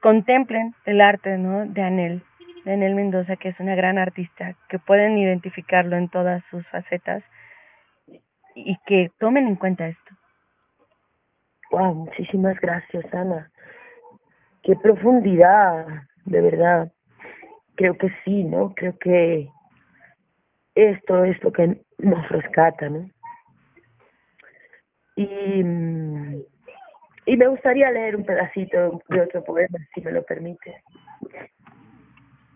contemplen 0.00 0.74
el 0.84 1.00
arte 1.00 1.36
¿no? 1.38 1.66
de 1.66 1.82
Anel, 1.82 2.22
de 2.64 2.72
Anel 2.72 2.94
Mendoza, 2.94 3.36
que 3.36 3.48
es 3.50 3.60
una 3.60 3.74
gran 3.74 3.98
artista, 3.98 4.54
que 4.68 4.78
pueden 4.78 5.18
identificarlo 5.18 5.96
en 5.96 6.08
todas 6.08 6.42
sus 6.50 6.66
facetas 6.68 7.22
y 8.54 8.76
que 8.86 9.10
tomen 9.18 9.46
en 9.46 9.56
cuenta 9.56 9.88
esto. 9.88 10.14
Wow, 11.70 11.94
muchísimas 11.94 12.58
gracias, 12.60 13.04
Ana. 13.12 13.50
Qué 14.66 14.74
profundidad, 14.74 15.86
de 16.24 16.40
verdad. 16.40 16.92
Creo 17.76 17.96
que 17.96 18.08
sí, 18.24 18.42
¿no? 18.42 18.74
Creo 18.74 18.98
que 18.98 19.48
esto 20.74 21.24
es 21.24 21.40
lo 21.44 21.52
que 21.52 21.80
nos 21.98 22.28
rescata, 22.30 22.88
¿no? 22.88 23.08
Y, 25.14 25.60
y 27.26 27.36
me 27.36 27.46
gustaría 27.46 27.92
leer 27.92 28.16
un 28.16 28.24
pedacito 28.24 29.00
de 29.08 29.20
otro 29.20 29.44
poema, 29.44 29.78
si 29.94 30.00
me 30.00 30.10
lo 30.10 30.24
permite. 30.24 30.82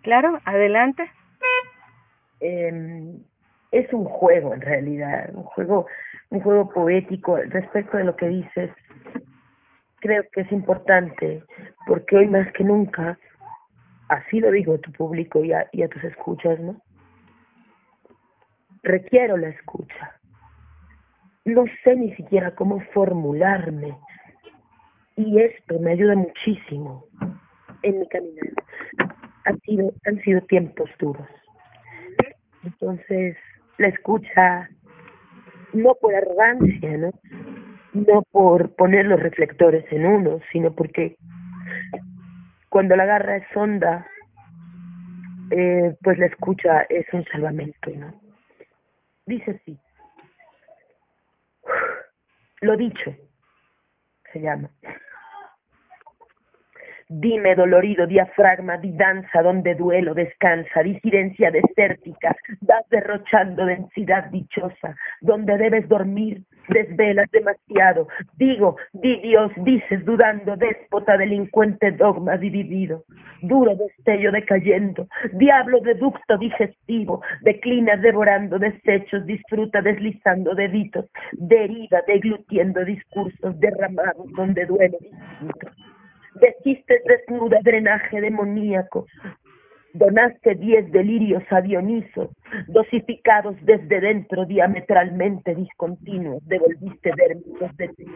Claro, 0.02 0.40
adelante. 0.46 1.08
Eh, 2.40 3.20
es 3.70 3.92
un 3.92 4.04
juego 4.06 4.52
en 4.52 4.62
realidad, 4.62 5.30
un 5.32 5.44
juego, 5.44 5.86
un 6.30 6.40
juego 6.40 6.70
poético 6.70 7.36
respecto 7.36 7.98
de 7.98 8.04
lo 8.04 8.16
que 8.16 8.26
dices. 8.26 8.70
Creo 10.00 10.24
que 10.32 10.42
es 10.42 10.52
importante 10.52 11.44
porque 11.86 12.16
hoy 12.16 12.26
más 12.28 12.50
que 12.52 12.64
nunca, 12.64 13.18
así 14.08 14.40
lo 14.40 14.50
digo 14.50 14.74
a 14.74 14.78
tu 14.78 14.90
público 14.92 15.44
y 15.44 15.52
a, 15.52 15.88
tus 15.88 16.04
escuchas, 16.04 16.58
¿no? 16.60 16.80
Requiero 18.82 19.36
la 19.36 19.48
escucha. 19.48 20.18
No 21.44 21.64
sé 21.84 21.96
ni 21.96 22.14
siquiera 22.16 22.54
cómo 22.54 22.80
formularme 22.92 23.96
y 25.16 25.40
esto 25.40 25.78
me 25.78 25.92
ayuda 25.92 26.16
muchísimo 26.16 27.04
en 27.82 28.00
mi 28.00 28.08
caminar. 28.08 28.52
Han 29.44 29.60
sido, 29.60 29.92
han 30.06 30.20
sido 30.22 30.40
tiempos 30.42 30.90
duros. 30.98 31.28
Entonces, 32.62 33.36
la 33.78 33.88
escucha, 33.88 34.68
no 35.72 35.94
por 36.00 36.14
arrogancia, 36.14 36.96
¿no? 36.98 37.10
No 37.92 38.22
por 38.30 38.74
poner 38.76 39.06
los 39.06 39.20
reflectores 39.20 39.84
en 39.90 40.06
uno, 40.06 40.40
sino 40.52 40.72
porque 40.72 41.16
cuando 42.68 42.94
la 42.94 43.04
garra 43.04 43.36
es 43.36 43.56
honda, 43.56 44.06
eh, 45.50 45.96
pues 46.02 46.18
la 46.18 46.26
escucha 46.26 46.82
es 46.88 47.06
un 47.12 47.24
salvamento, 47.24 47.90
¿no? 47.96 48.14
Dice 49.26 49.50
así. 49.50 49.78
Lo 52.60 52.76
dicho, 52.76 53.14
se 54.32 54.40
llama. 54.40 54.70
Dime, 57.12 57.56
dolorido 57.56 58.06
diafragma, 58.06 58.76
di 58.76 58.94
danza 58.94 59.42
donde 59.42 59.74
duelo 59.74 60.14
descansa, 60.14 60.80
disidencia 60.80 61.50
desértica, 61.50 62.36
vas 62.60 62.88
derrochando 62.88 63.64
densidad 63.64 64.26
dichosa, 64.30 64.94
donde 65.20 65.58
debes 65.58 65.88
dormir, 65.88 66.44
desvelas 66.68 67.28
demasiado. 67.32 68.06
Digo, 68.36 68.76
di 68.92 69.16
Dios, 69.22 69.50
dices 69.56 70.04
dudando, 70.04 70.56
déspota, 70.56 71.16
delincuente 71.16 71.90
dogma 71.90 72.36
dividido, 72.36 73.02
duro 73.42 73.74
destello 73.74 74.30
decayendo, 74.30 75.08
diablo 75.32 75.80
de 75.80 75.94
ducto 75.94 76.38
digestivo, 76.38 77.22
declina 77.40 77.96
devorando 77.96 78.56
desechos, 78.56 79.26
disfruta 79.26 79.82
deslizando 79.82 80.54
deditos, 80.54 81.06
deriva 81.32 82.02
deglutiendo 82.06 82.84
discursos 82.84 83.58
derramados 83.58 84.30
donde 84.36 84.64
distinto 84.64 85.70
Deciste 86.34 87.02
desnuda 87.06 87.58
drenaje 87.62 88.20
demoníaco. 88.20 89.06
Donaste 89.92 90.54
diez 90.54 90.90
delirios 90.92 91.42
a 91.50 91.60
Dioniso, 91.60 92.30
dosificados 92.68 93.56
desde 93.62 94.00
dentro 94.00 94.46
diametralmente 94.46 95.56
discontinuos, 95.56 96.46
devolviste 96.46 97.10
dérmicos 97.16 97.76
de 97.76 97.88
ti, 97.88 98.06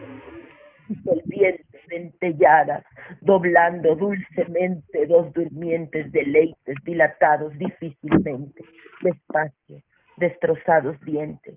disolvientes 0.87 1.81
dentelladas, 1.89 2.85
doblando 3.19 3.93
dulcemente 3.97 5.05
dos 5.07 5.33
durmientes 5.33 6.09
deleites 6.13 6.77
dilatados 6.85 7.51
difícilmente, 7.57 8.63
despacio, 9.01 9.81
destrozados 10.15 10.97
dientes, 11.01 11.55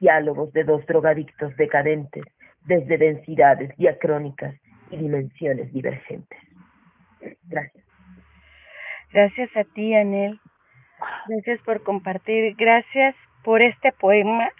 diálogos 0.00 0.52
de 0.52 0.64
dos 0.64 0.84
drogadictos 0.86 1.56
decadentes, 1.56 2.24
desde 2.64 2.98
densidades 2.98 3.70
diacrónicas 3.76 4.56
y 4.90 4.96
dimensiones 4.96 5.72
divergentes. 5.72 6.38
Gracias. 7.44 7.84
Gracias 9.12 9.56
a 9.56 9.64
ti, 9.64 9.94
Anel. 9.94 10.40
Gracias 11.28 11.60
por 11.62 11.82
compartir. 11.82 12.54
Gracias 12.56 13.14
por 13.42 13.62
este 13.62 13.92
poema. 13.92 14.50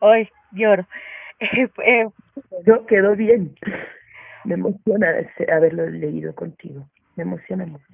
Hoy 0.00 0.28
lloro. 0.52 0.86
Eh, 1.40 1.68
eh, 1.84 2.08
no, 2.66 2.84
quedó 2.86 3.14
bien. 3.14 3.54
Me 4.44 4.54
emociona 4.54 5.06
haberlo 5.54 5.88
leído 5.88 6.34
contigo. 6.34 6.88
Me 7.14 7.22
emociona 7.22 7.64
mucho. 7.64 7.86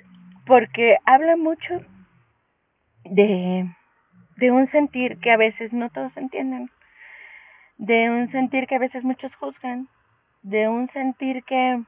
Porque 0.46 0.96
habla 1.04 1.36
mucho 1.36 1.82
de, 3.04 3.68
de 4.38 4.50
un 4.50 4.70
sentir 4.70 5.18
que 5.18 5.30
a 5.30 5.36
veces 5.36 5.74
no 5.74 5.90
todos 5.90 6.16
entienden. 6.16 6.70
De 7.76 8.08
un 8.08 8.32
sentir 8.32 8.66
que 8.66 8.76
a 8.76 8.78
veces 8.78 9.04
muchos 9.04 9.34
juzgan 9.34 9.88
de 10.44 10.68
un 10.68 10.88
sentir 10.90 11.42
que 11.44 11.82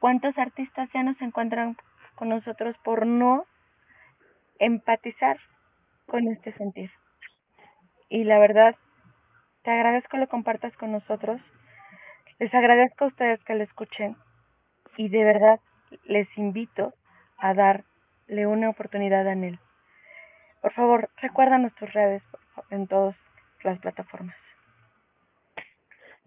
cuántos 0.00 0.36
artistas 0.36 0.90
ya 0.92 1.02
no 1.02 1.14
se 1.14 1.24
encuentran 1.24 1.76
con 2.16 2.28
nosotros 2.28 2.76
por 2.84 3.06
no 3.06 3.46
empatizar 4.58 5.38
con 6.06 6.28
este 6.28 6.52
sentir. 6.54 6.90
Y 8.08 8.24
la 8.24 8.38
verdad, 8.38 8.76
te 9.62 9.70
agradezco 9.70 10.16
lo 10.16 10.28
compartas 10.28 10.76
con 10.76 10.92
nosotros. 10.92 11.40
Les 12.38 12.52
agradezco 12.52 13.04
a 13.04 13.08
ustedes 13.08 13.42
que 13.44 13.54
lo 13.54 13.64
escuchen 13.64 14.16
y 14.96 15.08
de 15.08 15.24
verdad 15.24 15.60
les 16.04 16.28
invito 16.36 16.94
a 17.38 17.54
darle 17.54 18.46
una 18.46 18.70
oportunidad 18.70 19.26
a 19.26 19.32
él. 19.32 19.58
Por 20.60 20.72
favor, 20.72 21.10
recuerda 21.22 21.58
nuestras 21.58 21.92
redes 21.92 22.22
en 22.70 22.88
todas 22.88 23.16
las 23.62 23.78
plataformas. 23.78 24.43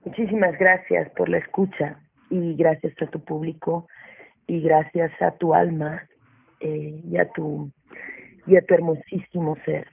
Muchísimas 0.07 0.57
gracias 0.57 1.09
por 1.17 1.27
la 1.27 1.39
escucha 1.39 1.99
y 2.29 2.55
gracias 2.55 2.93
a 3.01 3.07
tu 3.07 3.21
público 3.25 3.89
y 4.47 4.61
gracias 4.61 5.11
a 5.21 5.31
tu 5.31 5.53
alma 5.53 6.07
eh, 6.61 7.01
y 7.03 7.17
a 7.17 7.29
tu 7.31 7.69
y 8.45 8.55
a 8.55 8.61
tu 8.61 8.73
hermosísimo 8.73 9.57
ser 9.65 9.91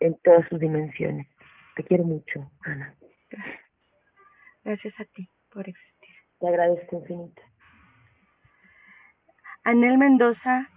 en 0.00 0.18
todas 0.22 0.46
sus 0.50 0.60
dimensiones. 0.60 1.26
Te 1.76 1.82
quiero 1.82 2.04
mucho, 2.04 2.50
Ana. 2.60 2.94
Gracias 4.64 4.92
a 5.00 5.06
ti 5.14 5.26
por 5.50 5.66
existir. 5.66 6.14
Te 6.38 6.48
agradezco 6.48 6.96
infinito. 6.96 7.40
Anel 9.64 9.96
Mendoza 9.96 10.68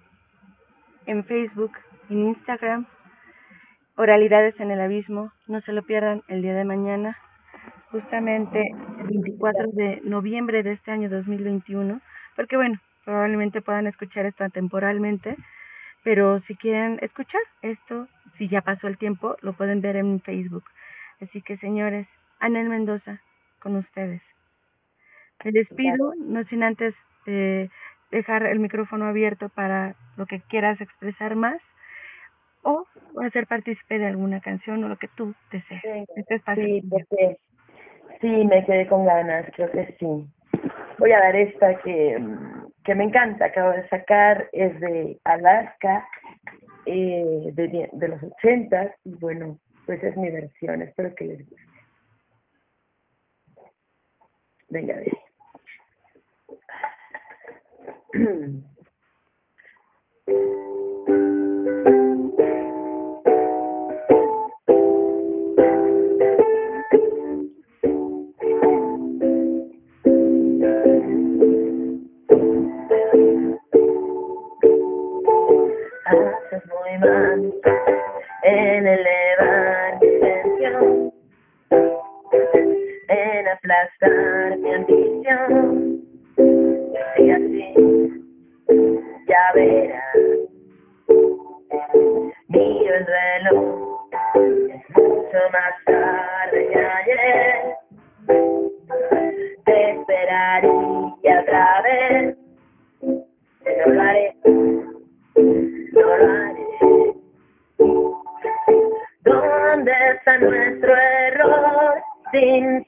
en 1.08 1.26
Facebook, 1.26 1.74
en 2.10 2.28
Instagram, 2.30 2.88
Oralidades 3.98 4.58
en 4.62 4.72
el 4.72 4.80
Abismo. 4.80 5.34
No 5.48 5.60
se 5.60 5.74
lo 5.74 5.84
pierdan 5.84 6.24
el 6.30 6.42
día 6.42 6.54
de 6.54 6.64
mañana 6.64 7.18
justamente 7.92 8.60
el 9.00 9.08
24 9.08 9.72
de 9.74 10.02
noviembre 10.04 10.64
de 10.64 10.74
este 10.74 10.92
año 10.92 11.10
2021, 11.10 12.02
porque 12.36 12.56
bueno, 12.56 12.80
probablemente 13.06 13.62
puedan 13.62 13.88
escuchar 13.88 14.26
esto 14.26 14.50
temporalmente, 14.50 15.36
pero 16.04 16.40
si 16.42 16.56
quieren 16.56 17.00
escuchar 17.02 17.42
esto, 17.62 18.08
si 18.38 18.48
ya 18.48 18.62
pasó 18.62 18.88
el 18.88 18.98
tiempo, 18.98 19.36
lo 19.42 19.54
pueden 19.54 19.82
ver 19.82 19.98
en 19.98 20.22
Facebook. 20.22 20.64
Así 21.22 21.42
que 21.42 21.58
señores, 21.58 22.08
Anel 22.40 22.70
Mendoza, 22.70 23.22
con 23.60 23.76
ustedes. 23.76 24.22
Me 25.44 25.52
despido, 25.52 26.14
no 26.18 26.44
sin 26.46 26.64
antes 26.64 26.96
eh, 27.28 27.70
dejar 28.12 28.44
el 28.44 28.60
micrófono 28.60 29.06
abierto 29.06 29.50
para 29.50 29.96
lo 30.18 30.26
que 30.26 30.42
quieras 30.42 30.80
expresar 30.82 31.36
más 31.36 31.60
o 32.64 32.86
hacer 33.24 33.48
partícipe 33.48 33.98
de 33.98 34.08
alguna 34.08 34.40
canción 34.40 34.84
o 34.84 34.88
lo 34.88 34.98
que 34.98 35.08
tú 35.10 35.34
desees. 35.52 36.08
Este 36.16 36.36
espacio 36.36 36.64
sí, 36.64 36.82
Sí, 38.22 38.28
me 38.28 38.64
quedé 38.66 38.88
con 38.88 39.06
ganas, 39.06 39.46
creo 39.56 39.72
que 39.72 39.96
sí. 40.00 40.28
Voy 41.00 41.12
a 41.12 41.20
dar 41.20 41.36
esta 41.36 41.76
que, 41.82 42.24
que 42.84 42.96
me 42.96 43.06
encanta, 43.06 43.46
acabo 43.46 43.72
de 43.72 43.88
sacar, 43.90 44.48
es 44.52 44.80
de 44.80 45.20
Alaska, 45.24 46.08
eh, 46.86 47.50
de, 47.54 47.90
de 47.92 48.08
los 48.08 48.22
ochentas, 48.22 48.94
y 49.04 49.16
bueno, 49.16 49.58
pues 49.88 50.04
es 50.04 50.16
mi 50.16 50.30
versión, 50.30 50.84
espero 50.84 51.16
que 51.16 51.26
les 51.26 51.50
guste. 51.50 51.66
Venga, 54.70 54.94
a 54.94 54.98
ver. 54.98 55.18
en 77.04 78.88
elevar 78.88 80.00
mi 80.02 80.20
tensión, 80.20 81.14
en 83.08 83.48
aplastar 83.48 84.58
mi 84.58 84.74
ambición. 84.74 85.81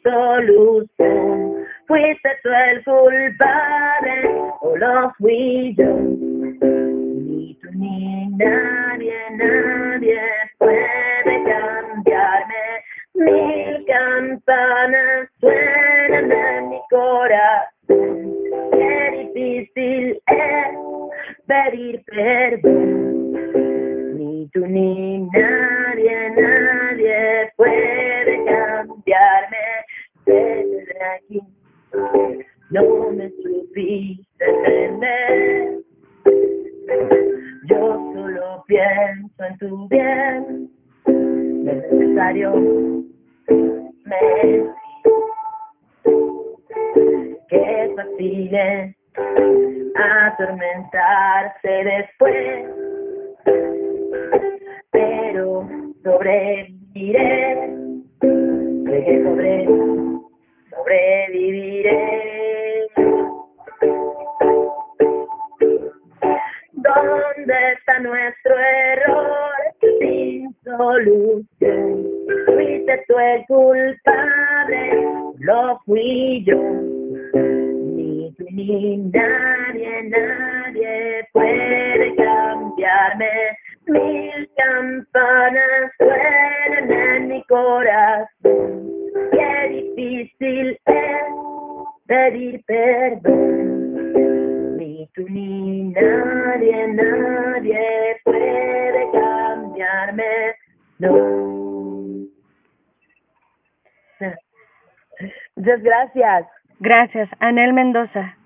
solución. 0.03 1.65
Fuiste 1.87 2.29
tú 2.43 2.49
el 2.49 2.83
culpable 2.83 4.29
o 4.61 4.77
lo 4.77 5.13
fui 5.17 5.75
yo. 5.77 5.85
Ni 5.85 7.57
tú 7.61 7.69
ni 7.73 8.27
nadie, 8.37 9.13
nadie 9.31 10.21
puede 10.57 11.43
cambiarme. 11.43 12.83
Mil 13.15 13.85
campanas 13.85 15.29
suenan 15.39 16.31
en 16.31 16.69
mi 16.69 16.79
corazón. 16.89 18.33
Qué 18.71 19.29
difícil 19.33 20.21
es 20.27 20.77
pedir 21.47 22.03
perdón. 22.05 23.33
Ni 24.17 24.49
tú 24.53 24.65
ni 24.65 25.27
nadie, 25.31 26.29
nadie 26.31 27.51
puede 27.55 28.02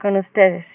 con 0.02 0.18
ustedes. 0.18 0.66